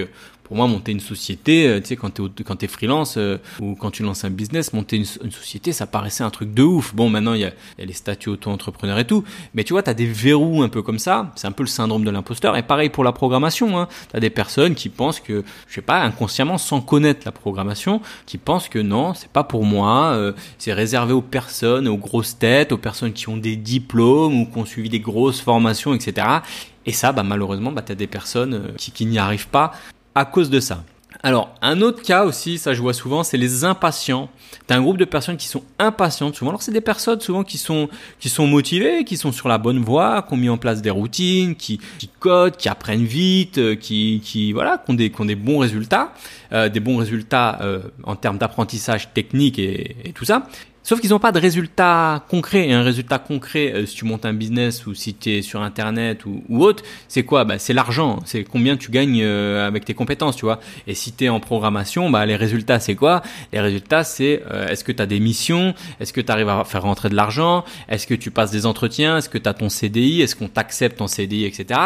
pour 0.52 0.58
moi, 0.58 0.68
monter 0.68 0.92
une 0.92 1.00
société, 1.00 1.66
euh, 1.66 1.80
tu 1.80 1.88
sais, 1.88 1.96
quand 1.96 2.10
t'es 2.10 2.44
quand 2.44 2.62
es 2.62 2.68
freelance 2.68 3.16
euh, 3.16 3.38
ou 3.62 3.74
quand 3.74 3.90
tu 3.90 4.04
lances 4.04 4.26
un 4.26 4.30
business, 4.30 4.74
monter 4.74 4.98
une, 4.98 5.06
société, 5.06 5.72
ça 5.72 5.88
paraissait 5.88 6.26
un 6.26 6.30
truc 6.30 6.54
de 6.54 6.62
ouf. 6.62 6.94
Bon, 6.94 7.08
maintenant 7.08 7.36
il 7.36 7.40
y 7.40 7.46
a, 7.46 7.54
les 7.80 7.94
statuts 7.94 8.28
auto-entrepreneurs 8.28 9.00
et 9.00 9.08
tout, 9.08 9.24
mais 9.54 9.64
tu 9.64 9.72
vois, 9.72 9.82
t'as 9.82 9.94
des 9.94 10.08
verrous 10.08 10.62
un 10.62 10.68
peu 10.68 10.82
comme 10.82 11.00
ça. 11.00 11.32
C'est 11.38 11.48
un 11.48 11.54
peu 11.54 11.64
le 11.64 11.70
syndrome 11.70 12.04
de 12.04 12.12
l'imposteur. 12.12 12.58
Et 12.58 12.64
pareil 12.64 12.90
pour 12.90 13.06
la 13.06 13.14
programmation. 13.14 13.80
Hein. 13.80 13.88
T'as 14.12 14.20
des 14.20 14.30
personnes 14.30 14.76
qui 14.76 14.90
pensent 14.90 15.22
que, 15.22 15.46
je 15.70 15.74
sais 15.74 15.82
pas, 15.82 16.02
inconsciemment, 16.02 16.58
sans 16.58 16.82
connaître 16.82 17.22
la 17.24 17.32
programmation, 17.32 18.02
qui 18.26 18.38
pensent 18.38 18.68
que 18.68 18.80
non, 18.80 19.14
c'est 19.14 19.32
pas 19.32 19.46
pour 19.46 19.64
moi. 19.64 20.12
Euh, 20.16 20.34
c'est 20.58 20.74
réservé 20.74 21.14
aux 21.14 21.22
personnes, 21.22 21.88
aux 21.88 21.96
grosses 21.96 22.38
têtes, 22.38 22.74
aux 22.74 22.78
personnes 22.78 23.14
qui 23.14 23.30
ont 23.30 23.38
des 23.38 23.56
diplômes 23.56 24.42
ou 24.42 24.46
qui 24.48 24.58
ont 24.58 24.66
suivi 24.66 24.90
des 24.90 25.00
grosses 25.00 25.40
formations, 25.40 25.94
etc. 25.94 26.28
Et 26.86 26.92
ça, 26.92 27.14
bah, 27.14 27.24
malheureusement, 27.24 27.72
bah, 27.72 27.84
tu 27.84 27.94
as 27.94 27.96
des 27.96 28.08
personnes 28.08 28.74
qui 28.78 29.06
n'y 29.06 29.18
arrivent 29.18 29.48
pas 29.48 29.72
à 30.16 30.26
cause 30.26 30.50
de 30.50 30.60
ça. 30.60 30.84
Alors, 31.24 31.54
un 31.62 31.82
autre 31.82 32.02
cas 32.02 32.24
aussi, 32.26 32.58
ça 32.58 32.74
je 32.74 32.82
vois 32.82 32.94
souvent, 32.94 33.24
c'est 33.24 33.38
les 33.38 33.64
impatients. 33.64 34.30
T'as 34.66 34.76
un 34.78 34.82
groupe 34.82 34.98
de 34.98 35.06
personnes 35.06 35.38
qui 35.38 35.48
sont 35.48 35.64
impatientes 35.78 36.36
souvent. 36.36 36.50
Alors 36.50 36.64
c'est 36.64 36.72
des 36.72 36.82
personnes 36.82 37.20
souvent 37.20 37.44
qui 37.44 37.60
sont 37.60 37.90
qui 38.20 38.30
sont 38.30 38.48
motivées, 38.48 39.04
qui 39.04 39.18
sont 39.18 39.32
sur 39.32 39.48
la 39.48 39.60
bonne 39.60 39.80
voie, 39.80 40.24
qui 40.24 40.34
ont 40.34 40.38
mis 40.38 40.50
en 40.50 40.58
place 40.58 40.82
des 40.82 40.90
routines, 40.90 41.56
qui, 41.56 41.80
qui 42.00 42.08
codent, 42.08 42.58
qui 42.58 42.70
apprennent 42.70 43.06
vite, 43.06 43.60
euh, 43.60 43.76
qui 43.76 44.22
qui 44.24 44.52
voilà, 44.52 44.80
qui 44.84 44.92
ont 44.92 44.94
des 44.96 45.12
qui 45.12 45.22
ont 45.22 45.26
des 45.26 45.36
bons 45.36 45.60
résultats, 45.60 46.14
euh, 46.54 46.70
des 46.70 46.80
bons 46.80 46.98
résultats 46.98 47.60
euh, 47.62 47.82
en 48.04 48.16
termes 48.16 48.40
d'apprentissage 48.40 49.14
technique 49.14 49.60
et, 49.60 49.96
et 50.04 50.14
tout 50.14 50.26
ça. 50.26 50.48
Sauf 50.84 51.00
qu'ils 51.00 51.12
n'ont 51.12 51.20
pas 51.20 51.32
de 51.32 51.40
résultat 51.40 52.26
concret. 52.28 52.68
Et 52.68 52.74
un 52.74 52.82
résultat 52.82 53.20
concret, 53.20 53.72
euh, 53.74 53.86
si 53.86 53.96
tu 53.96 54.06
montes 54.06 54.26
un 54.26 54.34
business 54.34 54.88
ou 54.88 54.96
si 54.96 55.14
tu 55.14 55.30
es 55.30 55.42
sur 55.42 55.62
Internet 55.62 56.26
ou, 56.26 56.44
ou 56.50 56.64
autre, 56.64 56.84
c'est 57.08 57.24
quoi? 57.24 57.46
Bah, 57.46 57.60
C'est 57.60 57.74
l'argent. 57.74 58.20
C'est 58.26 58.44
combien 58.44 58.78
tu 58.78 58.90
gagnes 58.90 59.22
euh, 59.22 59.68
avec 59.68 59.86
tes 59.86 59.94
compétences, 59.94 60.36
tu 60.36 60.46
vois. 60.46 60.60
Et 60.88 60.96
si 60.96 61.14
tu 61.14 61.26
es 61.26 61.30
en 61.30 61.40
programmation, 61.40 62.10
bah, 62.10 62.26
les 62.26 62.36
résultats, 62.36 62.80
c'est 62.80 62.96
quoi? 62.96 63.22
Les 63.54 63.60
résultats, 63.60 64.04
c'est 64.04 64.42
euh, 64.52 64.68
est-ce 64.70 64.84
que 64.84 64.92
tu 64.92 65.02
as 65.02 65.06
des 65.06 65.20
missions? 65.20 65.76
Est-ce 66.00 66.14
que 66.14 66.22
tu 66.22 66.32
arrives 66.32 66.50
à 66.50 66.64
faire 66.64 66.82
rentrer 66.82 67.10
de 67.10 67.16
l'argent? 67.16 67.64
Est-ce 67.88 68.08
que 68.08 68.16
tu 68.16 68.32
passes 68.32 68.52
des 68.52 68.66
entretiens? 68.66 69.18
Est-ce 69.18 69.30
que 69.30 69.38
tu 69.38 69.48
as 69.48 69.54
ton 69.54 69.70
CDI 69.70 70.22
Est-ce 70.22 70.36
qu'on 70.36 70.48
t'accepte 70.48 71.02
en 71.02 71.08
CDI, 71.08 71.46
etc. 71.46 71.80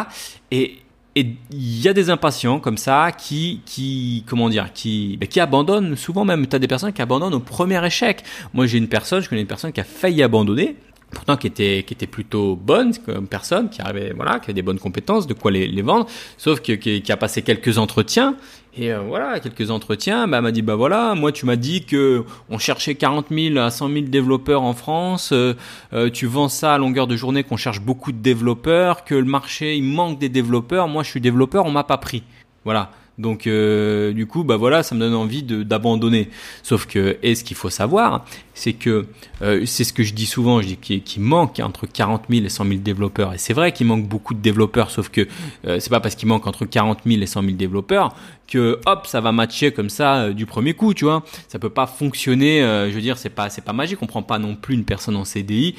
Et, 0.52 0.78
et 1.16 1.28
il 1.50 1.82
y 1.82 1.88
a 1.88 1.94
des 1.94 2.10
impatients 2.10 2.60
comme 2.60 2.78
ça 2.78 3.12
qui, 3.18 3.62
qui 3.66 4.26
comment 4.28 4.50
dire, 4.50 4.74
qui, 4.74 5.16
ben, 5.18 5.28
qui 5.28 5.40
abandonnent. 5.40 5.96
Souvent 5.96 6.26
même, 6.26 6.46
tu 6.46 6.56
as 6.56 6.60
des 6.60 6.68
personnes 6.68 6.92
qui 6.92 7.02
abandonnent 7.02 7.34
au 7.34 7.40
premier 7.40 7.84
échec. 7.86 8.24
Moi, 8.54 8.66
j'ai 8.66 8.78
une 8.78 8.90
personne, 8.90 9.22
je 9.22 9.30
connais 9.30 9.42
une 9.42 9.48
personne 9.48 9.72
qui 9.72 9.80
a 9.80 9.86
failli 9.86 10.22
abandonner 10.24 10.76
pourtant 11.12 11.38
qui 11.38 11.48
était 11.48 11.84
qui 11.88 11.94
était 11.94 12.08
plutôt 12.08 12.56
bonne 12.56 12.92
comme 13.06 13.28
personne 13.28 13.70
qui 13.70 13.80
avait 13.80 14.12
voilà 14.12 14.40
qui 14.40 14.48
avait 14.48 14.54
des 14.54 14.62
bonnes 14.64 14.80
compétences 14.80 15.28
de 15.28 15.34
quoi 15.34 15.52
les, 15.52 15.82
vendre 15.82 16.08
sauf 16.36 16.62
que 16.62 16.74
qui, 16.74 17.12
a 17.12 17.16
passé 17.16 17.42
quelques 17.42 17.78
entretiens 17.78 18.36
et 18.78 18.92
euh, 18.92 19.00
voilà 19.00 19.40
quelques 19.40 19.72
entretiens. 19.72 20.28
Bah 20.28 20.42
m'a 20.42 20.52
dit 20.52 20.62
bah 20.62 20.76
voilà 20.76 21.16
moi 21.16 21.32
tu 21.32 21.46
m'as 21.46 21.56
dit 21.56 21.86
que 21.86 22.24
on 22.50 22.58
cherchait 22.58 22.96
40 22.96 23.28
000 23.32 23.58
à 23.58 23.70
100 23.70 23.90
000 23.90 24.02
développeurs 24.08 24.64
en 24.64 24.74
France. 24.74 25.32
Euh, 25.32 25.54
euh, 25.94 26.10
tu 26.10 26.26
vends 26.26 26.50
ça 26.50 26.74
à 26.74 26.78
longueur 26.78 27.08
de 27.08 27.16
journée 27.16 27.44
qu'on 27.44 27.58
cherche 27.58 27.82
beaucoup 27.82 28.12
de 28.12 28.18
développeurs 28.18 29.06
que 29.06 29.16
le 29.16 29.26
marché 29.26 29.78
il 29.78 29.84
manque 29.84 30.20
des 30.20 30.30
développeurs. 30.30 30.88
Moi 30.88 31.04
je 31.04 31.10
suis 31.10 31.22
développeur 31.22 31.66
on 31.66 31.72
m'a 31.72 31.84
pas 31.84 31.98
pris. 31.98 32.24
Voilà. 32.66 32.92
Donc 33.18 33.48
euh, 33.48 34.14
du 34.14 34.28
coup, 34.28 34.44
bah 34.44 34.58
voilà, 34.58 34.84
ça 34.84 34.96
me 34.96 35.00
donne 35.00 35.16
envie 35.16 35.44
d'abandonner. 35.44 36.30
Sauf 36.64 36.86
que, 36.86 37.18
et 37.24 37.36
ce 37.36 37.44
qu'il 37.44 37.56
faut 37.56 37.70
savoir, 37.70 38.26
c'est 38.56 38.74
que 38.74 39.06
euh, 39.42 39.66
c'est 39.66 39.84
ce 39.84 39.94
que 39.94 40.02
je 40.02 40.14
dis 40.14 40.26
souvent, 40.26 40.62
je 40.62 40.68
dis 40.68 40.78
qu'il 40.78 41.22
manque 41.22 41.60
entre 41.60 41.86
40 41.86 42.24
000 42.30 42.46
et 42.46 42.50
100 42.50 42.66
000 42.66 42.80
développeurs. 42.80 43.34
Et 43.34 43.38
c'est 43.38 43.54
vrai 43.54 43.72
qu'il 43.74 43.86
manque 43.86 44.08
beaucoup 44.08 44.34
de 44.34 44.40
développeurs, 44.40 44.90
sauf 44.90 45.10
que 45.10 45.28
euh, 45.68 45.80
c'est 45.80 45.90
pas 45.90 46.00
parce 46.00 46.16
qu'il 46.16 46.28
manque 46.28 46.48
entre 46.48 46.66
40 46.66 47.00
000 47.06 47.22
et 47.22 47.26
100 47.28 47.42
000 47.42 47.54
développeurs 47.54 48.16
que 48.48 48.80
hop, 48.86 49.08
ça 49.08 49.22
va 49.22 49.32
matcher 49.32 49.72
comme 49.72 49.90
ça 49.90 50.18
euh, 50.18 50.34
du 50.34 50.46
premier 50.46 50.76
coup, 50.76 50.94
tu 50.94 51.06
vois. 51.06 51.24
Ça 51.48 51.58
peut 51.58 51.70
pas 51.70 51.88
fonctionner. 51.88 52.62
je 52.62 52.94
veux 52.94 53.02
dire, 53.02 53.18
c'est 53.18 53.30
pas 53.30 53.50
c'est 53.50 53.64
pas 53.64 53.74
magique. 53.74 54.02
On 54.02 54.08
prend 54.08 54.22
pas 54.22 54.40
non 54.40 54.56
plus 54.56 54.76
une 54.76 54.86
personne 54.86 55.16
en 55.16 55.26
CDI 55.26 55.76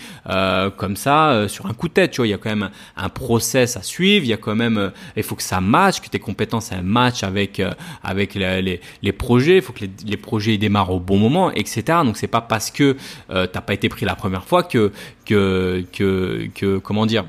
comme 0.76 0.96
ça 0.96 1.48
sur 1.48 1.66
un 1.66 1.74
coup 1.74 1.88
de 1.88 1.94
tête. 1.94 2.10
Tu 2.10 2.16
vois, 2.16 2.26
il 2.26 2.30
y 2.30 2.34
a 2.34 2.38
quand 2.38 2.50
même 2.50 2.70
un, 2.96 3.08
process 3.08 3.76
à 3.76 3.82
suivre. 3.82 4.24
Il 4.24 4.28
y 4.28 4.32
a 4.32 4.36
quand 4.36 4.54
même, 4.54 4.92
il 5.16 5.22
faut 5.22 5.36
que 5.36 5.42
ça 5.42 5.60
matche, 5.60 6.00
que 6.00 6.08
tes 6.08 6.18
compétences 6.18 6.72
elles 6.72 6.82
matchent 6.82 7.22
avec 7.22 7.62
avec 8.02 8.34
les, 8.34 8.80
les, 9.02 9.12
projets. 9.12 9.56
Il 9.56 9.62
faut 9.62 9.72
que 9.72 9.84
les, 10.04 10.16
projets 10.16 10.58
démarrent 10.58 10.90
au 10.90 11.00
bon 11.00 11.18
moment, 11.18 11.52
etc. 11.52 11.84
Donc 12.04 12.16
c'est 12.16 12.26
pas 12.26 12.40
parce 12.40 12.65
parce 12.66 12.76
que 12.76 12.96
euh, 13.30 13.46
t'as 13.46 13.60
pas 13.60 13.74
été 13.74 13.88
pris 13.88 14.04
la 14.04 14.16
première 14.16 14.44
fois 14.44 14.62
que 14.64 14.90
que 15.24 15.84
que, 15.92 16.48
que 16.54 16.78
comment 16.78 17.06
dire 17.06 17.24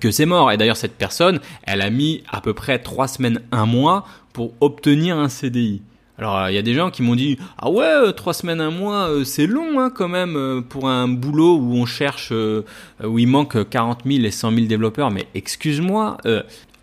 que 0.00 0.10
c'est 0.10 0.26
mort. 0.26 0.52
Et 0.52 0.56
d'ailleurs, 0.56 0.76
cette 0.76 0.96
personne, 0.96 1.40
elle 1.62 1.80
a 1.80 1.90
mis 1.90 2.22
à 2.30 2.40
peu 2.40 2.52
près 2.52 2.78
trois 2.78 3.08
semaines, 3.08 3.40
un 3.52 3.66
mois 3.66 4.06
pour 4.32 4.52
obtenir 4.60 5.16
un 5.16 5.28
CDI. 5.28 5.82
Alors, 6.18 6.50
il 6.50 6.54
y 6.54 6.58
a 6.58 6.62
des 6.62 6.74
gens 6.74 6.90
qui 6.90 7.02
m'ont 7.02 7.14
dit 7.14 7.38
ah 7.58 7.70
ouais, 7.70 7.84
euh, 7.84 8.12
trois 8.12 8.34
semaines, 8.34 8.60
un 8.60 8.70
mois, 8.70 9.08
euh, 9.08 9.24
c'est 9.24 9.46
long 9.46 9.78
hein, 9.78 9.90
quand 9.94 10.08
même 10.08 10.64
pour 10.68 10.88
un 10.88 11.06
boulot 11.06 11.56
où 11.56 11.74
on 11.74 11.86
cherche, 11.86 12.32
où 12.32 13.18
il 13.18 13.28
manque 13.28 13.68
40 13.68 14.00
000 14.06 14.24
et 14.24 14.30
100 14.30 14.52
000 14.52 14.66
développeurs. 14.66 15.10
Mais 15.10 15.26
excuse-moi, 15.34 16.16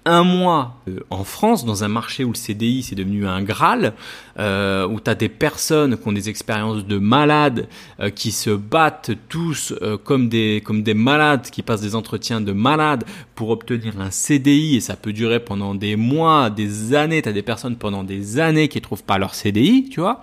un 0.06 0.24
mois 0.24 0.82
euh, 0.88 1.00
en 1.10 1.24
France, 1.24 1.66
dans 1.66 1.84
un 1.84 1.88
marché 1.88 2.24
où 2.24 2.30
le 2.30 2.36
CDI 2.36 2.84
c'est 2.84 2.96
devenu 2.96 3.28
un 3.28 3.42
Graal, 3.42 3.94
euh, 4.40 4.88
où 4.88 5.00
tu 5.00 5.10
as 5.10 5.16
des 5.16 5.30
personnes 5.30 5.98
qui 5.98 6.08
ont 6.08 6.12
des 6.12 6.30
expériences 6.30 6.86
de 6.86 6.98
malades, 6.98 7.68
euh, 8.00 8.10
qui 8.12 8.32
se 8.32 8.52
battent 8.52 9.12
tous 9.30 9.74
comme, 10.04 10.30
des, 10.30 10.62
comme 10.64 10.84
des 10.84 10.94
malades, 10.94 11.50
qui 11.50 11.64
passent 11.64 11.82
des 11.82 11.96
entretiens 11.96 12.42
de 12.42 12.52
malades 12.52 13.04
pour 13.34 13.50
obtenir 13.50 14.00
un 14.00 14.12
CDI, 14.12 14.76
et 14.76 14.82
ça 14.82 14.96
peut 14.96 15.14
durer 15.14 15.40
pendant 15.40 15.74
des 15.74 15.96
mois, 15.96 16.50
des 16.50 16.94
années, 16.94 17.22
tu 17.22 17.30
as 17.30 17.34
des 17.34 17.42
personnes 17.42 17.76
pendant 17.76 18.04
des 18.04 18.40
années 18.40 18.68
qui 18.68 18.78
ne 18.78 18.84
trouvent 18.84 19.04
pas 19.04 19.18
leur 19.18 19.34
CDI, 19.34 19.90
tu 19.90 20.00
vois. 20.00 20.22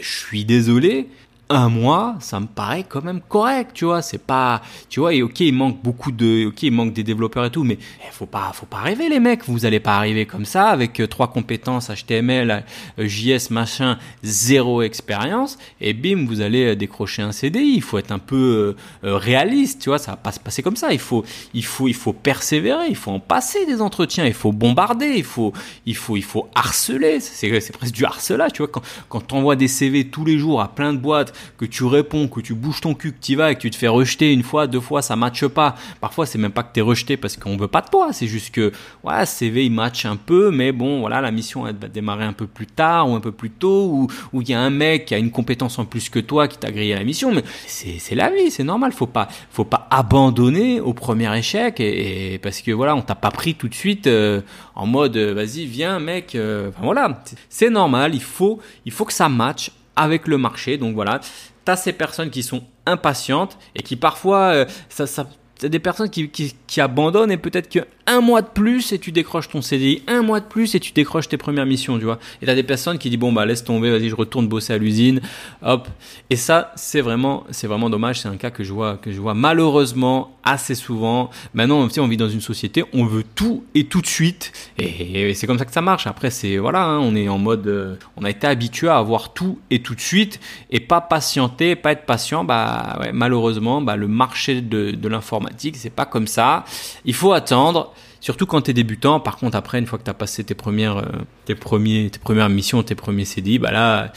Je 0.00 0.18
suis 0.26 0.44
désolé, 0.44 1.08
un 1.54 1.68
mois, 1.68 2.16
ça 2.20 2.40
me 2.40 2.46
paraît 2.46 2.84
quand 2.88 3.02
même 3.02 3.20
correct, 3.20 3.72
tu 3.74 3.84
vois. 3.84 4.02
C'est 4.02 4.18
pas, 4.18 4.62
tu 4.88 5.00
vois, 5.00 5.14
et 5.14 5.22
ok, 5.22 5.40
il 5.40 5.54
manque 5.54 5.82
beaucoup 5.82 6.12
de, 6.12 6.46
ok, 6.46 6.62
il 6.62 6.72
manque 6.72 6.92
des 6.92 7.02
développeurs 7.02 7.44
et 7.44 7.50
tout, 7.50 7.64
mais 7.64 7.78
eh, 8.00 8.12
faut 8.12 8.26
pas, 8.26 8.50
faut 8.54 8.66
pas 8.66 8.78
rêver 8.78 9.08
les 9.08 9.20
mecs. 9.20 9.44
Vous 9.46 9.64
allez 9.64 9.80
pas 9.80 9.96
arriver 9.96 10.26
comme 10.26 10.44
ça 10.44 10.68
avec 10.68 11.00
euh, 11.00 11.06
trois 11.06 11.28
compétences 11.28 11.90
HTML, 11.90 12.64
euh, 12.98 13.06
JS, 13.06 13.50
machin, 13.50 13.98
zéro 14.22 14.82
expérience, 14.82 15.58
et 15.80 15.92
bim, 15.92 16.24
vous 16.26 16.40
allez 16.40 16.72
euh, 16.72 16.76
décrocher 16.76 17.22
un 17.22 17.32
CDI. 17.32 17.74
Il 17.76 17.82
faut 17.82 17.98
être 17.98 18.12
un 18.12 18.18
peu 18.18 18.76
réaliste, 19.02 19.82
tu 19.82 19.88
vois. 19.88 19.98
Ça 19.98 20.12
va 20.12 20.16
pas 20.16 20.32
se 20.32 20.40
passer 20.40 20.62
comme 20.62 20.76
ça. 20.76 20.92
Il 20.92 20.98
faut, 20.98 21.24
il 21.52 21.64
faut, 21.64 21.88
il 21.88 21.94
faut 21.94 22.12
persévérer. 22.12 22.86
Il 22.88 22.96
faut 22.96 23.10
en 23.10 23.20
passer 23.20 23.66
des 23.66 23.80
entretiens. 23.80 24.26
Il 24.26 24.34
faut 24.34 24.52
bombarder. 24.52 25.14
Il 25.16 25.24
faut, 25.24 25.52
il 25.86 25.96
faut, 25.96 26.16
il 26.16 26.24
faut 26.24 26.48
harceler. 26.54 27.20
C'est, 27.20 27.72
presque 27.72 27.94
du 27.94 28.04
harcelage, 28.04 28.52
tu 28.52 28.58
vois. 28.58 28.68
Quand, 28.68 28.82
quand 29.08 29.20
t'envoies 29.20 29.56
des 29.56 29.68
CV 29.68 30.08
tous 30.08 30.24
les 30.24 30.38
jours 30.38 30.60
à 30.60 30.68
plein 30.68 30.92
de 30.92 30.98
boîtes 30.98 31.32
que 31.56 31.64
tu 31.64 31.84
réponds, 31.84 32.28
que 32.28 32.40
tu 32.40 32.54
bouges 32.54 32.80
ton 32.80 32.94
cul, 32.94 33.12
que 33.12 33.20
tu 33.20 33.36
vas 33.36 33.52
et 33.52 33.54
que 33.54 33.60
tu 33.60 33.70
te 33.70 33.76
fais 33.76 33.88
rejeter 33.88 34.32
une 34.32 34.42
fois, 34.42 34.66
deux 34.66 34.80
fois, 34.80 35.02
ça 35.02 35.16
matche 35.16 35.46
pas. 35.46 35.74
Parfois, 36.00 36.26
c'est 36.26 36.38
même 36.38 36.52
pas 36.52 36.62
que 36.62 36.72
tu 36.72 36.80
es 36.80 36.82
rejeté 36.82 37.16
parce 37.16 37.36
qu'on 37.36 37.56
veut 37.56 37.68
pas 37.68 37.80
de 37.80 37.88
toi, 37.88 38.12
c'est 38.12 38.26
juste 38.26 38.54
que 38.54 38.72
ouais, 39.02 39.26
CV 39.26 39.66
il 39.66 39.72
match 39.72 40.04
un 40.06 40.16
peu, 40.16 40.50
mais 40.50 40.72
bon, 40.72 41.00
voilà, 41.00 41.20
la 41.20 41.30
mission 41.30 41.64
va 41.64 41.72
démarrer 41.72 42.24
un 42.24 42.32
peu 42.32 42.46
plus 42.46 42.66
tard 42.66 43.08
ou 43.08 43.14
un 43.14 43.20
peu 43.20 43.32
plus 43.32 43.50
tôt, 43.50 44.08
ou 44.32 44.42
il 44.42 44.48
y 44.48 44.54
a 44.54 44.60
un 44.60 44.70
mec 44.70 45.06
qui 45.06 45.14
a 45.14 45.18
une 45.18 45.30
compétence 45.30 45.78
en 45.78 45.84
plus 45.84 46.08
que 46.08 46.18
toi 46.18 46.48
qui 46.48 46.58
t'a 46.58 46.70
grillé 46.70 46.94
la 46.94 47.04
mission, 47.04 47.32
mais 47.32 47.44
c'est 47.66 48.14
la 48.14 48.30
vie, 48.30 48.50
c'est 48.50 48.64
normal, 48.64 48.92
faut 48.92 49.06
pas 49.06 49.28
faut 49.50 49.64
pas 49.64 49.86
abandonner 49.90 50.80
au 50.80 50.92
premier 50.92 51.36
échec 51.36 51.80
et, 51.80 52.38
parce 52.42 52.60
que 52.60 52.70
voilà, 52.70 52.94
on 52.96 53.02
t'a 53.02 53.14
pas 53.14 53.30
pris 53.30 53.54
tout 53.54 53.68
de 53.68 53.74
suite 53.74 54.06
euh, 54.06 54.40
en 54.74 54.86
mode 54.86 55.16
euh, 55.16 55.34
vas-y 55.34 55.66
viens 55.66 55.98
mec, 55.98 56.34
euh, 56.34 56.70
voilà, 56.80 57.22
c'est 57.48 57.70
normal, 57.70 58.14
il 58.14 58.22
faut 58.22 58.60
il 58.84 58.92
faut 58.92 59.04
que 59.04 59.12
ça 59.12 59.28
matche 59.28 59.70
avec 59.96 60.26
le 60.26 60.38
marché. 60.38 60.78
Donc 60.78 60.94
voilà, 60.94 61.20
tu 61.20 61.70
as 61.70 61.76
ces 61.76 61.92
personnes 61.92 62.30
qui 62.30 62.42
sont 62.42 62.64
impatientes 62.86 63.58
et 63.74 63.82
qui 63.82 63.96
parfois, 63.96 64.52
euh, 64.52 64.66
ça, 64.88 65.06
ça, 65.06 65.28
des 65.60 65.78
personnes 65.78 66.10
qui, 66.10 66.28
qui, 66.28 66.54
qui 66.66 66.80
abandonnent 66.80 67.30
et 67.30 67.36
peut-être 67.36 67.68
que 67.68 67.80
un 68.06 68.20
mois 68.20 68.42
de 68.42 68.48
plus 68.48 68.92
et 68.92 68.98
tu 68.98 69.12
décroches 69.12 69.48
ton 69.48 69.62
CDI, 69.62 70.02
un 70.06 70.22
mois 70.22 70.40
de 70.40 70.44
plus 70.44 70.74
et 70.74 70.80
tu 70.80 70.92
décroches 70.92 71.28
tes 71.28 71.36
premières 71.36 71.66
missions, 71.66 71.98
tu 71.98 72.04
vois. 72.04 72.18
Et 72.42 72.46
t'as 72.46 72.54
des 72.54 72.62
personnes 72.62 72.98
qui 72.98 73.10
disent 73.10 73.18
bon 73.18 73.32
bah 73.32 73.46
laisse 73.46 73.64
tomber, 73.64 73.90
vas-y 73.90 74.08
je 74.08 74.14
retourne 74.14 74.46
bosser 74.46 74.72
à 74.72 74.78
l'usine, 74.78 75.20
hop. 75.62 75.88
Et 76.30 76.36
ça 76.36 76.72
c'est 76.76 77.00
vraiment 77.00 77.44
c'est 77.50 77.66
vraiment 77.66 77.90
dommage, 77.90 78.20
c'est 78.20 78.28
un 78.28 78.36
cas 78.36 78.50
que 78.50 78.64
je 78.64 78.72
vois 78.72 78.96
que 78.96 79.10
je 79.10 79.20
vois 79.20 79.34
malheureusement 79.34 80.36
assez 80.44 80.74
souvent. 80.74 81.30
Maintenant 81.54 81.78
on 81.78 82.08
vit 82.08 82.16
dans 82.16 82.28
une 82.28 82.40
société, 82.40 82.84
on 82.92 83.06
veut 83.06 83.24
tout 83.34 83.64
et 83.74 83.84
tout 83.84 84.00
de 84.00 84.06
suite 84.06 84.52
et, 84.78 85.32
c'est 85.34 85.46
comme 85.46 85.58
ça 85.58 85.64
que 85.64 85.72
ça 85.72 85.82
marche. 85.82 86.06
Après 86.06 86.30
c'est 86.30 86.58
voilà, 86.58 86.84
hein, 86.84 86.98
on 86.98 87.16
est 87.16 87.28
en 87.28 87.38
mode, 87.38 87.66
euh, 87.66 87.96
on 88.16 88.24
a 88.24 88.30
été 88.30 88.46
habitué 88.46 88.88
à 88.88 88.98
avoir 88.98 89.32
tout 89.32 89.58
et 89.70 89.80
tout 89.80 89.94
de 89.94 90.00
suite 90.00 90.40
et 90.70 90.80
pas 90.80 91.00
patienter, 91.00 91.74
pas 91.76 91.92
être 91.92 92.04
patient. 92.04 92.44
Bah 92.44 92.98
ouais, 93.00 93.12
malheureusement 93.12 93.80
bah 93.80 93.96
le 93.96 94.08
marché 94.08 94.60
de, 94.60 94.90
de 94.90 95.08
l'informatique 95.08 95.76
c'est 95.76 95.90
pas 95.90 96.06
comme 96.06 96.26
ça. 96.26 96.64
Il 97.04 97.14
faut 97.14 97.32
attendre. 97.32 97.93
Surtout 98.24 98.46
quand 98.46 98.62
tu 98.62 98.70
es 98.70 98.72
débutant, 98.72 99.20
par 99.20 99.36
contre 99.36 99.54
après 99.54 99.78
une 99.78 99.84
fois 99.84 99.98
que 99.98 100.04
tu 100.04 100.08
as 100.08 100.14
passé 100.14 100.42
tes 100.44 100.54
premières 100.54 100.96
euh, 100.96 101.10
tes 101.44 101.54
premiers 101.54 102.08
tes 102.08 102.18
premières 102.18 102.48
missions, 102.48 102.82
tes 102.82 102.94
premiers 102.94 103.26
CDI, 103.26 103.58
bah 103.58 103.70
là 103.70 104.14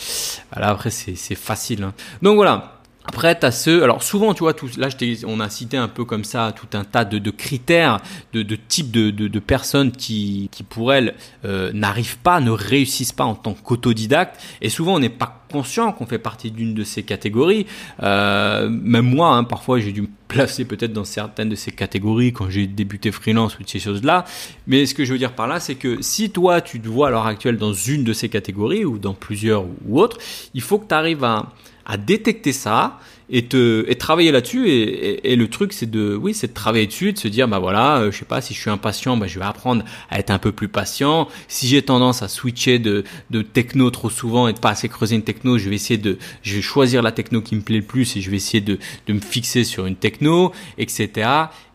bah 0.50 0.62
là 0.62 0.70
après 0.70 0.92
c'est 0.92 1.36
facile. 1.36 1.84
Hein. 1.84 1.94
Donc 2.22 2.38
voilà, 2.38 2.76
après, 3.08 3.40
tu 3.40 3.46
as 3.46 3.52
ceux, 3.52 3.84
alors 3.84 4.04
souvent, 4.04 4.34
tu 4.34 4.42
vois, 4.42 4.54
tout, 4.54 4.70
là, 4.78 4.90
on 5.26 5.40
a 5.40 5.50
cité 5.50 5.78
un 5.78 5.88
peu 5.88 6.04
comme 6.04 6.26
ça 6.26 6.54
tout 6.54 6.78
un 6.78 6.84
tas 6.84 7.06
de, 7.06 7.32
critères, 7.32 8.02
de, 8.34 8.44
types 8.56 8.92
de, 8.92 9.40
personnes 9.40 9.92
qui, 9.92 10.50
qui 10.52 10.64
pour 10.64 10.94
elles, 10.94 11.16
euh, 11.46 11.72
n'arrivent 11.74 12.18
pas, 12.18 12.42
ne 12.42 12.52
réussissent 12.52 13.14
pas 13.14 13.24
en 13.24 13.36
tant 13.36 13.54
qu'autodidacte. 13.54 14.40
Et 14.62 14.70
souvent, 14.70 14.96
on 14.96 15.00
n'est 15.00 15.10
pas 15.10 15.46
conscient 15.50 15.94
qu'on 15.94 16.06
fait 16.06 16.20
partie 16.20 16.52
d'une 16.52 16.74
de 16.74 16.84
ces 16.84 17.04
catégories. 17.04 17.66
Euh, 18.04 18.68
même 18.70 19.06
moi, 19.06 19.30
hein, 19.30 19.46
parfois, 19.46 19.80
j'ai 19.80 19.94
dû 19.94 20.02
me 20.02 20.10
placer 20.28 20.66
peut-être 20.66 20.92
dans 20.92 21.06
certaines 21.06 21.50
de 21.50 21.56
ces 21.56 21.72
catégories 21.72 22.34
quand 22.34 22.50
j'ai 22.50 22.68
débuté 22.68 23.14
freelance 23.14 23.58
ou 23.58 23.64
de 23.64 23.70
ces 23.70 23.80
choses-là. 23.80 24.26
Mais 24.68 24.86
ce 24.86 24.94
que 24.94 25.06
je 25.06 25.14
veux 25.14 25.18
dire 25.18 25.34
par 25.34 25.48
là, 25.48 25.62
c'est 25.62 25.76
que 25.76 26.02
si 26.02 26.30
toi, 26.30 26.60
tu 26.60 26.82
te 26.82 26.88
vois 26.90 27.08
à 27.08 27.12
l'heure 27.12 27.28
actuelle 27.28 27.58
dans 27.58 27.74
une 27.74 28.04
de 28.04 28.12
ces 28.12 28.28
catégories 28.28 28.84
ou 28.84 28.98
dans 28.98 29.14
plusieurs 29.14 29.64
ou 29.88 30.02
autres, 30.02 30.18
il 30.54 30.62
faut 30.62 30.78
que 30.78 30.88
tu 30.90 30.94
arrives 30.94 31.24
à 31.24 31.48
à 31.88 31.98
détecter 31.98 32.51
ça 32.51 33.00
et 33.29 33.46
te 33.46 33.86
et 33.89 33.96
travailler 33.96 34.32
là-dessus. 34.32 34.70
Et, 34.70 35.32
et, 35.32 35.36
le 35.36 35.48
truc 35.48 35.74
c'est 35.74 35.89
de 35.89 36.15
oui 36.15 36.34
c'est 36.34 36.48
de 36.48 36.53
travailler 36.53 36.86
dessus 36.86 37.13
de 37.13 37.17
se 37.17 37.27
dire 37.27 37.48
bah 37.48 37.60
voilà 37.60 37.98
euh, 37.98 38.12
je 38.12 38.20
sais 38.20 38.25
pas 38.25 38.41
si 38.41 38.53
je 38.53 38.60
suis 38.60 38.70
impatient 38.70 39.17
bah 39.17 39.27
je 39.27 39.39
vais 39.39 39.46
apprendre 39.46 39.84
à 40.10 40.20
être 40.20 40.29
un 40.29 40.38
peu 40.38 40.51
plus 40.51 40.67
patient. 40.67 41.27
Si 41.48 41.67
j'ai 41.67 41.82
tendance 41.82 42.22
à 42.22 42.27
switcher 42.27 42.77
de 42.79 43.03
de 43.32 43.41
techno 43.41 43.89
trop 43.89 44.10
souvent 44.10 44.47
et 44.47 44.54
de 44.54 44.60
pas 44.60 44.69
assez 44.69 44.89
creuser 44.89 45.15
une 45.15 45.23
techno 45.23 45.58
je 45.58 45.69
vais 45.69 45.76
essayer 45.76 45.97
de 45.97 46.17
je 46.43 46.56
vais 46.56 46.62
choisir 46.62 47.02
la 47.02 47.12
techno 47.12 47.41
qui 47.41 47.56
me 47.56 47.62
plaît 47.62 47.78
le 47.78 47.84
plus 47.84 48.15
et 48.17 48.21
je 48.21 48.30
vais 48.30 48.38
essayer 48.38 48.62
de 48.62 48.78
de 49.08 49.13
me 49.13 49.19
fixer 49.19 49.63
sur 49.63 49.86
une 49.86 49.95
techno 49.95 50.52
etc 50.78 51.30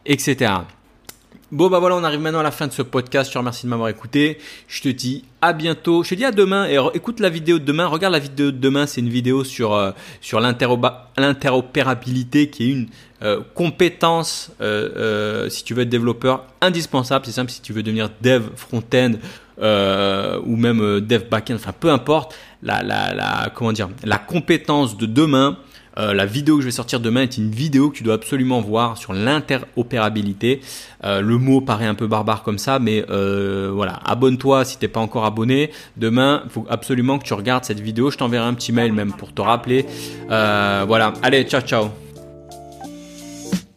etc 0.04 0.52
Bon 1.52 1.68
bah 1.68 1.78
voilà, 1.80 1.96
on 1.96 2.04
arrive 2.04 2.20
maintenant 2.20 2.40
à 2.40 2.42
la 2.42 2.50
fin 2.50 2.66
de 2.66 2.72
ce 2.72 2.80
podcast. 2.80 3.28
Je 3.28 3.34
te 3.34 3.38
remercie 3.38 3.66
de 3.66 3.68
m'avoir 3.68 3.90
écouté. 3.90 4.38
Je 4.68 4.80
te 4.80 4.88
dis 4.88 5.26
à 5.42 5.52
bientôt. 5.52 6.02
Je 6.02 6.08
te 6.08 6.14
dis 6.14 6.24
à 6.24 6.30
demain 6.30 6.66
et 6.66 6.78
écoute 6.94 7.20
la 7.20 7.28
vidéo 7.28 7.58
de 7.58 7.64
demain. 7.64 7.88
Regarde 7.88 8.14
la 8.14 8.20
vidéo 8.20 8.46
de 8.46 8.56
demain. 8.56 8.86
C'est 8.86 9.02
une 9.02 9.10
vidéo 9.10 9.44
sur 9.44 9.74
euh, 9.74 9.90
sur 10.22 10.40
l'interopérabilité 10.40 12.48
qui 12.48 12.64
est 12.64 12.72
une 12.72 12.86
euh, 13.22 13.42
compétence 13.52 14.50
euh, 14.62 15.50
si 15.50 15.62
tu 15.62 15.74
veux 15.74 15.82
être 15.82 15.90
développeur 15.90 16.46
indispensable. 16.62 17.26
C'est 17.26 17.32
simple 17.32 17.50
si 17.50 17.60
tu 17.60 17.74
veux 17.74 17.82
devenir 17.82 18.08
dev 18.22 18.44
front-end 18.56 19.12
ou 19.58 20.56
même 20.56 21.00
dev 21.00 21.24
back-end. 21.30 21.56
Enfin 21.56 21.74
peu 21.78 21.90
importe. 21.90 22.34
La, 22.62 22.82
la, 22.82 23.12
la 23.12 23.50
comment 23.54 23.72
dire 23.72 23.90
la 24.04 24.16
compétence 24.16 24.96
de 24.96 25.04
demain 25.04 25.58
euh, 25.98 26.14
la 26.14 26.26
vidéo 26.26 26.56
que 26.56 26.62
je 26.62 26.66
vais 26.66 26.72
sortir 26.72 27.00
demain 27.00 27.22
est 27.22 27.36
une 27.36 27.50
vidéo 27.50 27.90
que 27.90 27.96
tu 27.96 28.02
dois 28.02 28.14
absolument 28.14 28.60
voir 28.60 28.96
sur 28.96 29.12
l'interopérabilité. 29.12 30.60
Euh, 31.04 31.20
le 31.20 31.38
mot 31.38 31.60
paraît 31.60 31.86
un 31.86 31.94
peu 31.94 32.06
barbare 32.06 32.42
comme 32.42 32.58
ça, 32.58 32.78
mais 32.78 33.04
euh, 33.10 33.70
voilà, 33.74 34.00
abonne-toi 34.04 34.64
si 34.64 34.78
t'es 34.78 34.88
pas 34.88 35.00
encore 35.00 35.24
abonné. 35.24 35.70
Demain, 35.96 36.44
faut 36.48 36.66
absolument 36.68 37.18
que 37.18 37.24
tu 37.24 37.34
regardes 37.34 37.64
cette 37.64 37.80
vidéo. 37.80 38.10
Je 38.10 38.18
t'enverrai 38.18 38.46
un 38.46 38.54
petit 38.54 38.72
mail 38.72 38.92
même 38.92 39.12
pour 39.12 39.32
te 39.32 39.42
rappeler. 39.42 39.86
voilà, 40.28 41.12
allez, 41.22 41.44
ciao 41.44 41.60
ciao. 41.60 41.90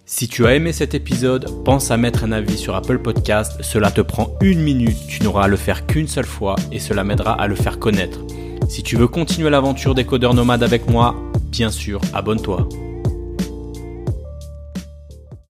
Si 0.08 0.30
tu 0.30 0.46
as 0.46 0.56
aimé 0.56 0.72
cet 0.72 0.94
épisode, 0.94 1.64
pense 1.66 1.92
à 1.92 1.98
mettre 1.98 2.24
un 2.24 2.32
avis 2.32 2.58
sur 2.58 2.76
Apple 2.76 3.00
Podcast. 3.00 3.58
Cela 3.62 3.92
te 3.92 4.00
prend 4.00 4.30
une 4.40 4.62
minute, 4.62 4.96
tu 5.10 5.24
n'auras 5.24 5.44
à 5.44 5.48
le 5.48 5.58
faire 5.58 5.86
qu'une 5.88 6.08
seule 6.08 6.26
fois 6.26 6.56
et 6.72 6.80
cela 6.80 7.04
m'aidera 7.04 7.34
à 7.34 7.48
le 7.48 7.56
faire 7.56 7.80
connaître. 7.80 8.20
Si 8.70 8.82
tu 8.82 8.96
veux 8.96 9.08
continuer 9.08 9.50
l'aventure 9.50 9.94
des 9.94 10.06
codeurs 10.06 10.34
nomades 10.34 10.64
avec 10.64 10.90
moi, 10.90 11.16
bien 11.56 11.72
sûr, 11.72 12.02
abonne-toi. 12.14 12.68